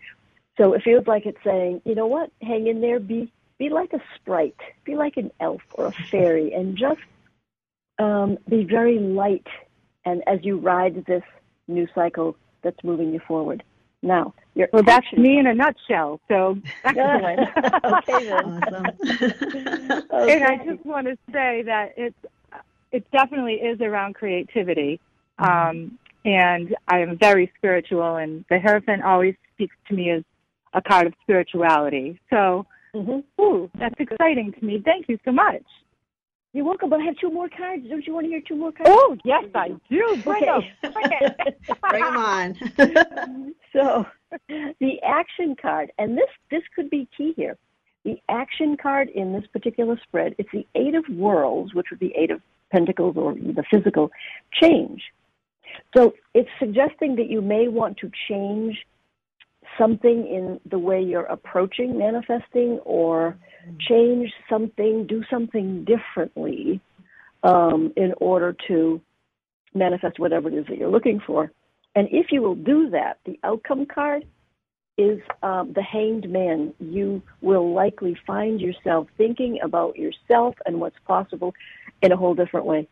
[0.59, 3.95] So it feels like it's saying, you know what, hang in there, be be like
[3.95, 7.01] a sprite, be like an elf or a fairy, and just
[7.99, 9.47] um, be very light.
[10.05, 11.25] And as you ride this
[11.67, 13.63] new cycle that's moving you forward.
[14.07, 16.21] Now, your Well, that's me in a nutshell.
[16.29, 17.41] So excellent.
[17.85, 18.99] okay then.
[20.11, 22.17] And I just want to say that it's
[22.93, 25.01] it definitely is around creativity.
[25.39, 30.23] Um, and I am very spiritual, and the Hierophant always speaks to me as
[30.73, 32.19] a card of spirituality.
[32.31, 34.81] So, ooh, that's exciting to me.
[34.85, 35.63] Thank you so much.
[36.57, 37.87] You're welcome, but I have two more cards.
[37.87, 38.89] Don't you want to hear two more cards?
[38.91, 40.17] Oh, yes, I do.
[40.25, 40.73] Bring Okay.
[40.81, 40.93] them.
[40.95, 41.11] Bring.
[41.91, 43.55] Bring them on.
[43.75, 44.07] so
[44.81, 47.59] the action card, and this this could be key here.
[48.07, 52.15] The action card in this particular spread, it's the Eight of Worlds, which would be
[52.17, 52.41] Eight of
[52.73, 54.11] Pentacles or the physical
[54.63, 55.03] change.
[55.95, 58.79] So it's suggesting that you may want to change
[59.79, 63.37] something in the way you're approaching manifesting or
[63.81, 66.81] change something, do something differently
[67.43, 69.01] um, in order to
[69.75, 71.51] manifest whatever it is that you're looking for.
[71.95, 74.27] And if you will do that, the outcome card
[74.99, 76.73] is um, the hanged man.
[76.79, 81.55] You will likely find yourself thinking about yourself and what's possible
[82.03, 82.89] in a whole different way.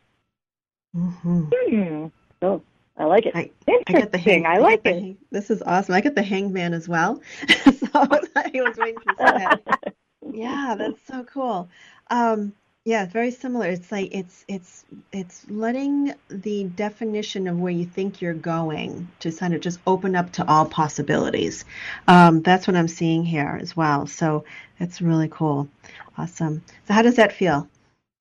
[0.94, 1.44] Mm-hmm.
[1.50, 2.06] Hmm.
[2.42, 2.62] Oh,
[2.96, 3.34] I like it.
[3.34, 3.96] I, Interesting.
[3.96, 4.94] I get the hang, I get like it.
[5.00, 5.94] hang- this is awesome.
[5.94, 7.20] I get the hangman as well.
[7.48, 9.60] so I was waiting say that.
[10.32, 11.68] Yeah, that's so cool.
[12.10, 13.66] Um, yeah, very similar.
[13.66, 19.32] It's like it's it's it's letting the definition of where you think you're going to
[19.32, 21.64] kind of just open up to all possibilities.
[22.08, 24.06] Um, that's what I'm seeing here as well.
[24.06, 24.44] So
[24.78, 25.68] that's really cool.
[26.18, 26.62] Awesome.
[26.86, 27.68] So how does that feel,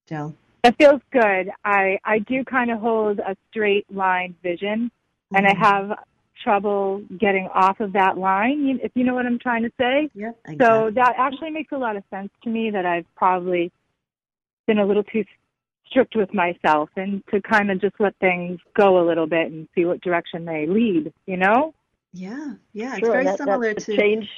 [0.08, 0.34] Jill?
[0.64, 1.52] That feels good.
[1.66, 4.90] I I do kind of hold a straight line vision,
[5.36, 5.58] and I Mhm.
[5.58, 6.00] have
[6.42, 8.80] trouble getting off of that line.
[8.82, 10.10] If you know what I'm trying to say.
[10.16, 10.38] Yep.
[10.46, 10.52] So
[10.88, 10.92] exactly.
[10.94, 12.70] that actually makes a lot of sense to me.
[12.70, 13.72] That I've probably
[14.66, 15.26] been a little too
[15.86, 19.68] strict with myself, and to kind of just let things go a little bit and
[19.76, 21.12] see what direction they lead.
[21.28, 21.74] You know.
[22.14, 24.30] Yeah, yeah, it's Sure, very that- that- similar to change.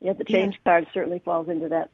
[0.00, 0.38] Yeah, the Yeah.
[0.38, 1.90] change card certainly falls into that.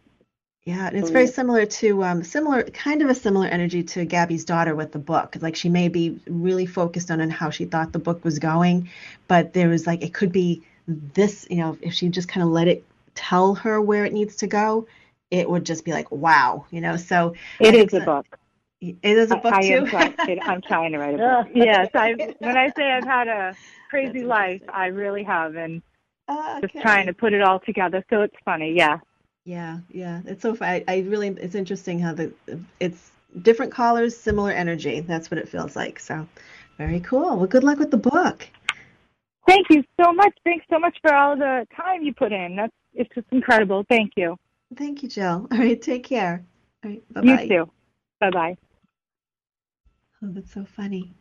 [0.64, 4.44] Yeah, and it's very similar to um, similar kind of a similar energy to Gabby's
[4.44, 5.36] daughter with the book.
[5.40, 8.88] Like she may be really focused on, on how she thought the book was going,
[9.26, 12.50] but there was like it could be this, you know, if she just kind of
[12.50, 12.84] let it
[13.16, 14.86] tell her where it needs to go,
[15.32, 16.96] it would just be like wow, you know.
[16.96, 18.26] So It is a book.
[18.80, 19.86] It is a book I, I too.
[19.96, 20.40] am.
[20.46, 21.48] I'm trying to write a book.
[21.54, 22.14] yes, I.
[22.38, 23.56] When I say I've had a
[23.90, 25.82] crazy That's life, I really have, and
[26.28, 28.04] Ah, just trying to put it all together.
[28.10, 28.74] So it's funny.
[28.76, 28.98] Yeah.
[29.44, 30.68] Yeah, yeah, it's so fun.
[30.68, 32.32] I, I really, it's interesting how the
[32.78, 35.00] it's different colors, similar energy.
[35.00, 35.98] That's what it feels like.
[35.98, 36.28] So,
[36.78, 37.36] very cool.
[37.36, 38.48] Well, good luck with the book.
[39.46, 40.32] Thank you so much.
[40.44, 42.56] Thanks so much for all the time you put in.
[42.56, 43.84] That's it's just incredible.
[43.88, 44.36] Thank you.
[44.76, 45.48] Thank you, Jill.
[45.52, 46.44] All right, take care.
[46.84, 47.42] All right, bye bye.
[47.42, 47.70] You too.
[48.20, 48.56] Bye bye.
[50.22, 51.14] Oh, that's so funny.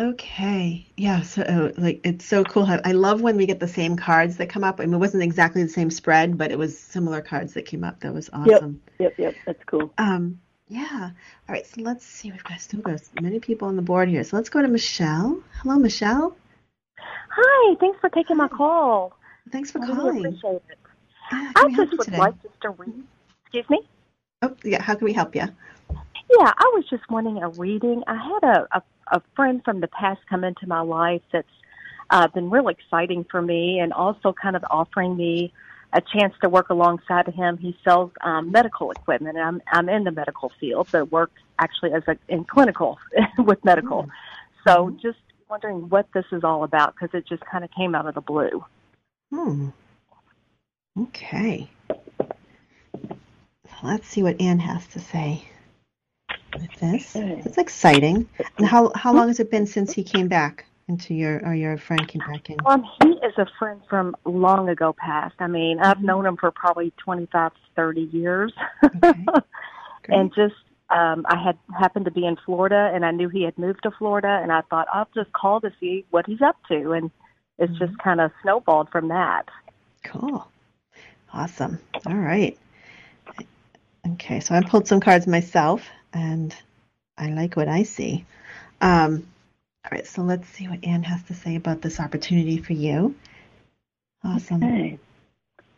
[0.00, 1.20] Okay, yeah.
[1.20, 2.64] So, uh, like, it's so cool.
[2.64, 4.80] How, I love when we get the same cards that come up.
[4.80, 7.84] I mean, it wasn't exactly the same spread, but it was similar cards that came
[7.84, 8.00] up.
[8.00, 8.80] That was awesome.
[8.98, 9.34] Yep, yep, Yep.
[9.44, 9.92] that's cool.
[9.98, 11.10] Um, yeah.
[11.48, 11.66] All right.
[11.66, 12.30] So let's see.
[12.30, 14.24] We've got still got many people on the board here.
[14.24, 15.42] So let's go to Michelle.
[15.60, 16.34] Hello, Michelle.
[16.98, 19.12] Hi, thanks for taking my call.
[19.52, 20.78] Thanks for I really appreciate it.
[21.30, 22.18] Yeah, I can we help just would today?
[22.18, 23.02] like just to read.
[23.42, 23.80] Excuse me?
[24.40, 24.80] Oh, yeah.
[24.80, 25.42] How can we help you?
[25.92, 28.02] Yeah, I was just wanting a reading.
[28.06, 31.48] I had a, a, a friend from the past come into my life that's
[32.10, 35.52] uh, been real exciting for me and also kind of offering me
[35.92, 37.56] a chance to work alongside of him.
[37.56, 41.92] He sells um, medical equipment, and I'm, I'm in the medical field, but work actually
[41.92, 42.98] as a, in clinical
[43.38, 44.08] with medical.
[44.66, 48.06] So just wondering what this is all about because it just kind of came out
[48.06, 48.64] of the blue.
[49.32, 49.68] Hmm.
[50.98, 51.68] Okay.
[53.82, 55.44] Let's see what Ann has to say
[56.54, 57.16] with this.
[57.16, 58.28] It's exciting.
[58.58, 61.78] And how how long has it been since he came back into your or your
[61.78, 62.58] friend came back in?
[62.66, 65.36] Um, he is a friend from long ago past.
[65.38, 68.52] I mean, I've known him for probably twenty five, thirty years.
[70.08, 70.54] and just
[70.90, 73.90] um, I had happened to be in Florida, and I knew he had moved to
[73.92, 77.10] Florida, and I thought I'll just call to see what he's up to, and
[77.58, 77.84] it's mm-hmm.
[77.84, 79.44] just kind of snowballed from that.
[80.02, 80.46] Cool,
[81.32, 81.78] awesome.
[82.06, 82.58] All right.
[84.14, 86.54] Okay, so I pulled some cards myself, and
[87.16, 88.24] I like what I see.
[88.80, 89.26] Um,
[89.84, 93.14] all right, so let's see what Ann has to say about this opportunity for you.
[94.24, 94.62] Awesome.
[94.62, 94.98] Okay.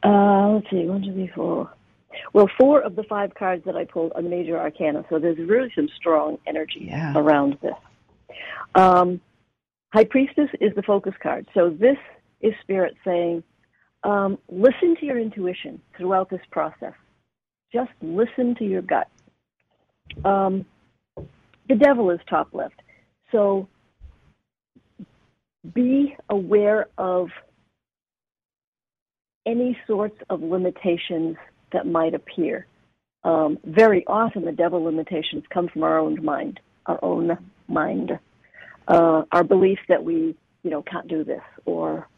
[0.03, 1.71] Uh, let's see, one, two, three, four.
[2.33, 5.71] Well, four of the five cards that I pulled are major arcana, so there's really
[5.75, 7.13] some strong energy yeah.
[7.17, 7.75] around this.
[8.75, 9.21] Um,
[9.93, 11.47] High Priestess is the focus card.
[11.55, 11.99] So this
[12.41, 13.43] is Spirit saying,
[14.05, 16.95] um, listen to your intuition throughout this process.
[17.73, 19.09] Just listen to your gut.
[20.25, 20.65] Um,
[21.69, 22.81] the devil is top left.
[23.31, 23.69] So
[25.75, 27.29] be aware of
[29.47, 31.37] any sorts of limitations
[31.73, 32.67] that might appear.
[33.25, 37.39] Um, very often, the devil limitations come from our own mind, our own
[37.69, 38.19] mind,
[38.89, 42.09] uh, our belief that we, you know, can't do this, or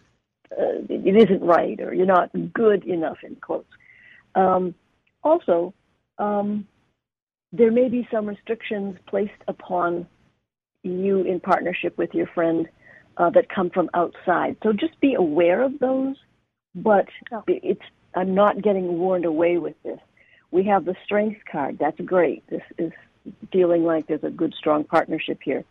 [0.53, 3.19] uh, it isn't right, or you're not good enough.
[3.23, 3.69] In quotes.
[4.35, 4.75] Um,
[5.23, 5.75] also,
[6.19, 6.67] um,
[7.57, 10.07] there may be some restrictions placed upon
[10.83, 12.67] you in partnership with your friend
[13.17, 14.57] uh, that come from outside.
[14.63, 16.17] So just be aware of those,
[16.75, 17.07] but
[17.47, 17.81] it's
[18.17, 19.99] I'm not getting warned away with this.
[20.51, 21.79] We have the strength card.
[21.79, 22.45] That's great.
[22.49, 22.93] This is
[23.53, 25.65] feeling like there's a good, strong partnership here.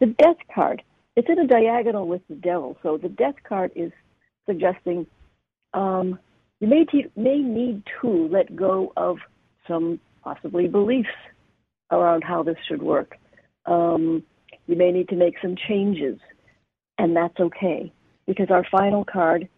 [0.00, 0.82] The death card.
[1.16, 2.76] It's in a diagonal with the devil.
[2.82, 3.90] So the death card is
[4.46, 5.06] suggesting
[5.72, 6.18] um,
[6.60, 9.18] you may, te- may need to let go of
[9.66, 11.08] some possibly beliefs
[11.92, 13.16] around how this should work.
[13.64, 14.24] Um,
[14.66, 16.18] you may need to make some changes,
[16.98, 17.92] and that's okay
[18.26, 19.48] because our final card,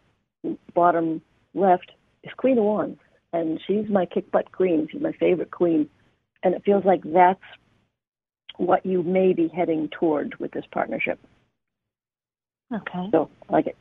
[0.74, 1.22] bottom
[1.54, 1.90] left,
[2.22, 2.98] is Queen of Wands,
[3.32, 4.86] and she's my kick butt queen.
[4.92, 5.88] She's my favorite queen,
[6.42, 7.40] and it feels like that's
[8.58, 11.18] what you may be heading toward with this partnership.
[12.74, 13.08] Okay.
[13.10, 13.76] So I like it.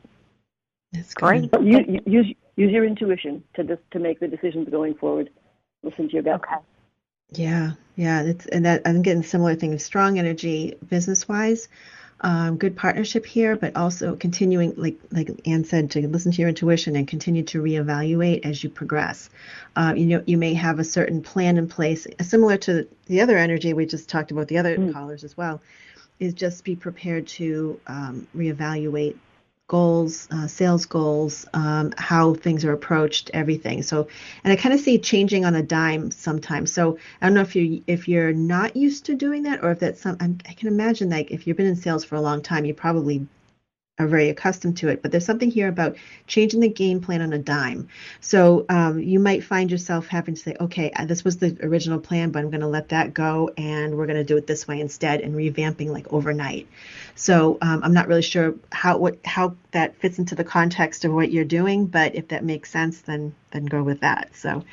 [0.92, 1.50] That's great.
[1.60, 5.28] Use, use use your intuition to just to make the decisions going forward.
[5.82, 6.36] Listen to your gut.
[6.36, 6.56] Okay.
[7.32, 9.74] Yeah, yeah, it's and that I'm getting similar thing.
[9.74, 11.68] Of strong energy business wise,
[12.22, 16.48] um, good partnership here, but also continuing, like like Ann said, to listen to your
[16.48, 19.28] intuition and continue to reevaluate as you progress.
[19.76, 23.36] Uh, you know, you may have a certain plan in place, similar to the other
[23.36, 24.92] energy we just talked about, the other mm.
[24.92, 25.60] callers as well.
[26.18, 29.16] Is just be prepared to um, reevaluate
[29.68, 33.82] goals, uh, sales goals, um, how things are approached, everything.
[33.82, 34.08] So,
[34.42, 36.72] and I kind of see changing on a dime sometimes.
[36.72, 39.78] So I don't know if you if you're not used to doing that, or if
[39.78, 40.16] that's some.
[40.20, 42.74] I'm, I can imagine like if you've been in sales for a long time, you
[42.74, 43.26] probably
[43.98, 45.02] are very accustomed to it.
[45.02, 45.96] But there's something here about
[46.26, 47.88] changing the game plan on a dime.
[48.20, 51.98] So um, you might find yourself having to say, okay, uh, this was the original
[51.98, 54.68] plan, but I'm going to let that go and we're going to do it this
[54.68, 56.68] way instead and revamping like overnight.
[57.14, 61.12] So um, I'm not really sure how what how that fits into the context of
[61.12, 64.36] what you're doing, but if that makes sense, then then go with that.
[64.36, 64.64] So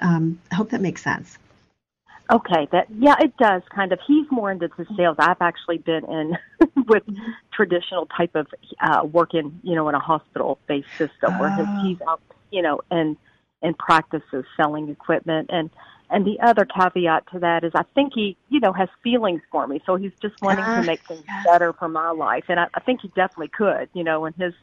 [0.00, 1.38] um, I hope that makes sense.
[2.30, 3.98] Okay, that yeah, it does kind of.
[4.06, 5.16] He's more into the sales.
[5.18, 6.38] I've actually been in
[6.88, 7.02] with
[7.52, 8.46] traditional type of
[8.80, 12.62] uh, work in you know in a hospital based system where his, he's out you
[12.62, 13.18] know and
[13.60, 15.68] and practices selling equipment and
[16.08, 19.66] and the other caveat to that is I think he you know has feelings for
[19.66, 22.80] me, so he's just wanting to make things better for my life, and I, I
[22.80, 24.54] think he definitely could you know and his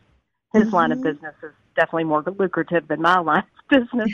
[0.53, 0.75] his mm-hmm.
[0.75, 4.11] line of business is definitely more lucrative than my line of business.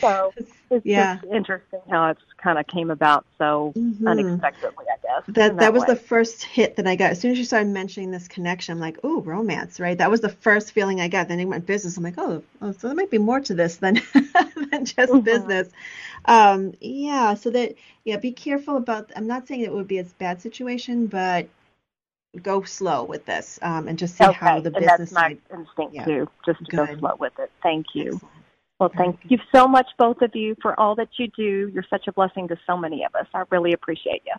[0.00, 0.32] so
[0.70, 1.16] it's yeah.
[1.16, 4.06] just interesting how it's kind of came about so mm-hmm.
[4.06, 5.26] unexpectedly, I guess.
[5.26, 5.94] That that, that was way.
[5.94, 7.12] the first hit that I got.
[7.12, 9.96] As soon as you started mentioning this connection, I'm like, oh, romance, right?
[9.96, 11.28] That was the first feeling I got.
[11.28, 11.96] Then it went business.
[11.96, 15.20] I'm like, oh, oh, so there might be more to this than than just mm-hmm.
[15.20, 15.68] business.
[16.26, 17.34] Um, yeah.
[17.34, 17.74] So that
[18.04, 19.10] yeah, be careful about.
[19.16, 21.48] I'm not saying it would be a bad situation, but
[22.42, 24.32] go slow with this um, and just see okay.
[24.34, 26.04] how the and business that's my side, instinct yeah.
[26.04, 26.88] too just to Good.
[26.88, 27.50] go slow with it.
[27.62, 28.14] Thank you.
[28.14, 28.34] Excellent.
[28.80, 29.38] well thank you.
[29.54, 31.70] so much both of you for all that you do.
[31.72, 33.26] You're such a blessing to so many of us.
[33.34, 34.34] I really appreciate you.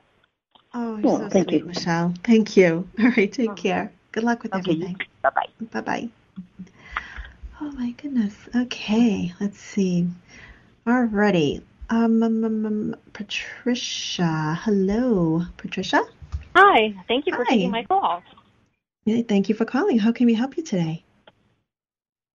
[0.73, 1.65] Oh you're so thank sweet you.
[1.65, 2.13] michelle.
[2.23, 2.87] Thank you.
[2.99, 3.91] All right take care.
[4.11, 4.97] Good luck with okay everything.
[5.21, 6.09] bye bye bye bye
[7.61, 8.35] oh my goodness.
[8.55, 10.07] Okay let's see.
[10.85, 14.59] Alrighty um, um, um, um patricia.
[14.63, 16.03] Hello patricia
[16.55, 17.55] Hi, thank you for Hi.
[17.55, 18.23] taking my call.
[19.05, 21.03] yeah, thank you for calling how can we help you today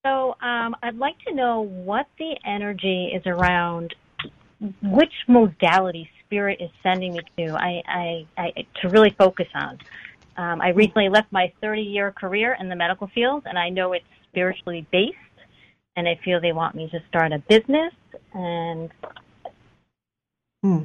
[0.04, 3.94] So, um, I'd like to know what the energy is around
[4.82, 7.54] which modality spirit is sending me to.
[7.54, 9.78] I, I, I to really focus on.
[10.36, 14.04] Um, I recently left my 30-year career in the medical field, and I know it's
[14.30, 15.16] spiritually based.
[15.96, 17.92] And I feel they want me to start a business,
[18.32, 18.90] and
[20.62, 20.84] Hmm.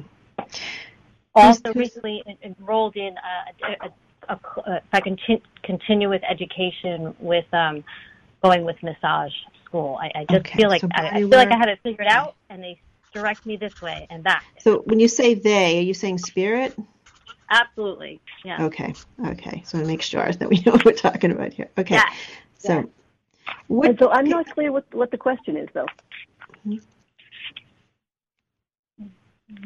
[1.36, 3.88] Also recently enrolled in a, a,
[4.28, 5.16] a, a if I can
[5.62, 7.84] continue with education with um,
[8.42, 9.32] going with massage
[9.64, 9.98] school.
[10.00, 11.78] I, I just Okay, feel like so I, I body feel like I had it
[11.82, 12.80] figured out, and they
[13.12, 14.42] direct me this way and that.
[14.58, 16.76] So when you say they, are you saying spirit?
[17.50, 18.64] Absolutely, yeah.
[18.64, 18.94] Okay.
[19.26, 19.62] Okay.
[19.64, 21.70] So to make sure that we know what we're talking about here.
[21.78, 21.94] Okay.
[21.94, 22.10] Yeah,
[22.58, 22.90] So
[23.68, 25.86] and so I'm not clear what what the question is, though.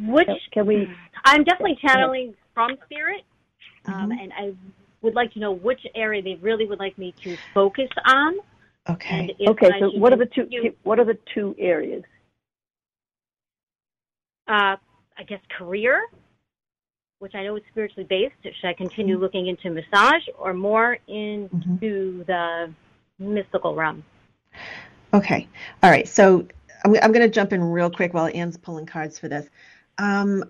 [0.01, 0.89] Which can we?
[1.25, 3.23] I'm definitely channeling from spirit,
[3.87, 4.53] um, and I
[5.03, 8.35] would like to know which area they really would like me to focus on.
[8.89, 9.35] Okay.
[9.47, 9.71] Okay.
[9.81, 10.43] So what are the two?
[10.43, 12.03] continue, What are the two areas?
[14.49, 14.77] Uh,
[15.17, 16.03] I guess career,
[17.21, 18.35] which I know is spiritually based.
[18.43, 19.23] Should I continue Mm-hmm.
[19.23, 22.73] looking into massage or more into the
[23.19, 24.03] mystical realm?
[25.15, 25.49] Okay.
[25.83, 26.09] All right.
[26.09, 26.47] So
[26.85, 29.49] I'm, I'm going to jump in real quick while Ann's pulling cards for this.
[29.99, 30.45] Um,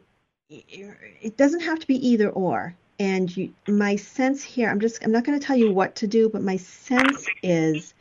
[0.48, 2.74] it doesn't have to be either or.
[2.98, 6.06] And you, my sense here, I'm just, I'm not going to tell you what to
[6.06, 7.94] do, but my sense is,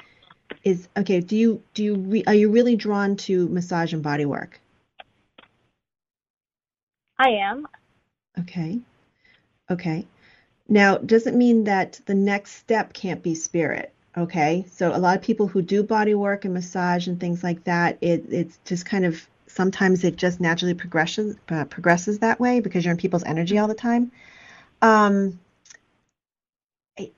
[0.63, 1.21] is okay.
[1.21, 4.59] Do you, do you, re, are you really drawn to massage and body work?
[7.17, 7.67] I am.
[8.39, 8.79] Okay.
[9.69, 10.05] Okay.
[10.67, 13.93] Now, doesn't mean that the next step can't be spirit.
[14.17, 14.65] Okay.
[14.71, 17.97] So a lot of people who do body work and massage and things like that,
[18.01, 22.83] it it's just kind of sometimes it just naturally progresses uh, progresses that way because
[22.85, 24.11] you're in people's energy all the time.
[24.81, 25.39] Um,
[26.97, 27.13] it,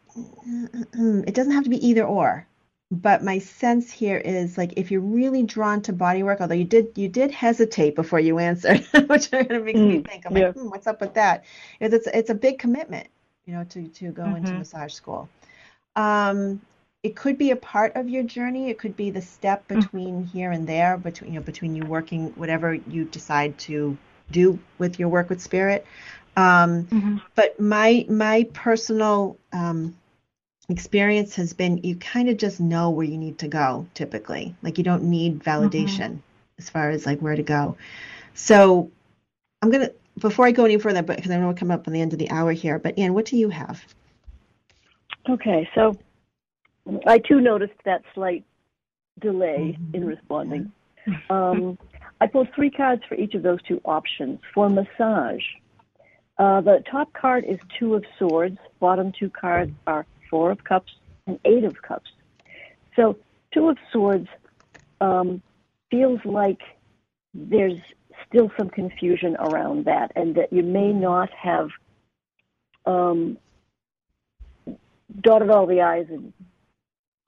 [0.94, 2.48] it doesn't have to be either or,
[2.92, 6.66] but my sense here is like if you're really drawn to body work, although you
[6.66, 10.26] did you did hesitate before you answered, which kind of makes me Mm, think.
[10.26, 10.52] I'm yeah.
[10.52, 11.46] like, hmm, what's up with that?
[11.80, 13.08] Because it's it's a big commitment,
[13.46, 14.58] you know, to to go into Mhm.
[14.58, 15.30] massage school.
[15.96, 16.62] Um,
[17.04, 18.70] it could be a part of your journey.
[18.70, 22.28] It could be the step between here and there, between you know, between you working
[22.36, 23.98] whatever you decide to
[24.30, 25.86] do with your work with spirit.
[26.38, 26.88] Um,
[27.36, 29.96] But my my personal um,
[30.70, 34.56] experience has been you kind of just know where you need to go typically.
[34.62, 36.20] Like you don't need validation
[36.60, 37.78] as far as like where to go.
[38.36, 38.92] So
[39.62, 41.94] I'm gonna before I go any further, but because I know we're coming up on
[41.94, 42.78] the end of the hour here.
[42.78, 43.84] But Ann, what do you have?
[45.28, 45.98] Okay, so
[47.06, 48.44] I too noticed that slight
[49.20, 50.72] delay in responding.
[51.32, 51.80] Um,
[52.22, 54.40] I pulled three cards for each of those two options.
[54.54, 55.42] For massage,
[56.38, 58.60] uh, the top card is Two of Swords.
[58.80, 60.94] Bottom two cards are Four of Cups
[61.26, 62.12] and Eight of Cups.
[62.96, 63.18] So,
[63.52, 64.28] Two of Swords
[65.02, 65.42] um,
[65.90, 66.62] feels like
[67.34, 67.80] there's
[68.28, 71.70] still some confusion around that, and that you may not have
[72.86, 73.40] um,
[75.20, 76.32] dotted all the I's and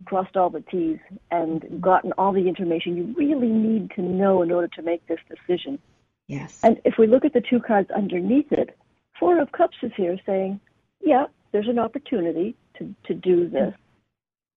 [0.05, 0.99] crossed all the T's
[1.31, 5.19] and gotten all the information you really need to know in order to make this
[5.29, 5.79] decision.
[6.27, 6.59] Yes.
[6.63, 8.77] And if we look at the two cards underneath it,
[9.19, 10.59] Four of Cups is here saying,
[11.01, 13.73] yeah, there's an opportunity to, to do this.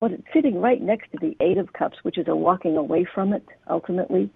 [0.00, 3.06] But it's sitting right next to the Eight of Cups, which is a walking away
[3.14, 4.30] from it ultimately.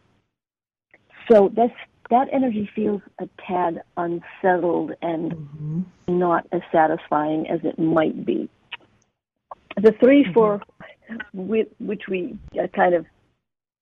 [1.30, 1.74] So that's,
[2.11, 5.82] that energy feels a tad unsettled and mm-hmm.
[6.08, 8.48] not as satisfying as it might be.
[9.76, 10.90] The 3 4, mm-hmm.
[11.32, 13.06] Whi- which we uh, kind of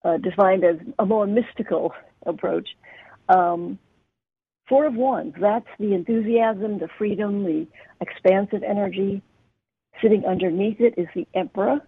[0.05, 1.93] uh, defined as a more mystical
[2.27, 2.69] approach,
[3.29, 3.79] um,
[4.69, 7.67] Four of Wands, that's the enthusiasm, the freedom, the
[8.01, 9.23] expansive energy.
[10.03, 11.81] Sitting underneath it is the Emperor.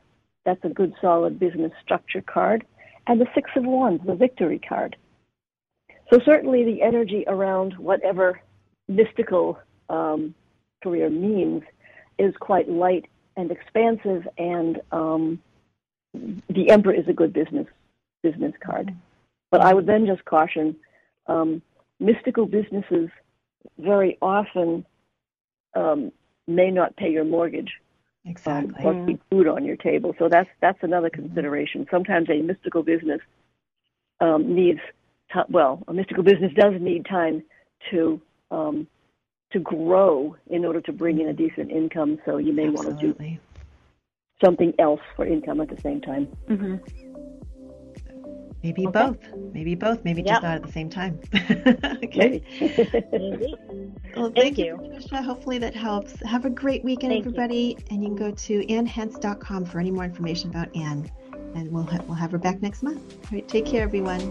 [0.46, 2.64] That's a good, solid business structure card.
[3.06, 4.96] And the Six of Wands, the victory card.
[6.10, 8.40] So, certainly, the energy around whatever
[8.88, 9.58] mystical
[9.90, 10.34] um,
[10.82, 11.62] career means
[12.18, 13.06] is quite light
[13.36, 15.40] and expansive, and um,
[16.14, 17.66] the Emperor is a good business
[18.22, 18.94] business card.
[19.50, 20.76] But I would then just caution
[21.26, 21.62] um,
[21.98, 23.08] mystical businesses
[23.78, 24.84] very often
[25.74, 26.12] um,
[26.46, 27.72] may not pay your mortgage
[28.24, 28.84] Exactly.
[28.84, 30.14] or keep food on your table.
[30.18, 31.86] So that's that's another consideration.
[31.90, 33.20] Sometimes a mystical business
[34.20, 34.80] um, needs
[35.32, 37.42] ti well, a mystical business does need time
[37.90, 38.20] to
[38.50, 38.86] um,
[39.52, 42.18] to grow in order to bring in a decent income.
[42.24, 43.38] So you may want to do
[44.44, 46.28] something else for income at the same time.
[46.48, 46.76] Mm-hmm.
[48.62, 49.16] Maybe both.
[49.54, 50.04] Maybe both.
[50.04, 51.18] Maybe just not at the same time.
[52.04, 52.42] okay.
[54.16, 55.22] Well, thank, you, Patricia.
[55.22, 56.20] Hopefully that helps.
[56.26, 57.30] Have a great weekend, Thank you.
[57.30, 57.78] everybody.
[57.90, 61.10] And you can go to annhentz.com for any more information about Ann.
[61.54, 63.00] And we'll, ha- we'll have her back next month.
[63.14, 63.48] All right.
[63.48, 64.30] Take care, everyone.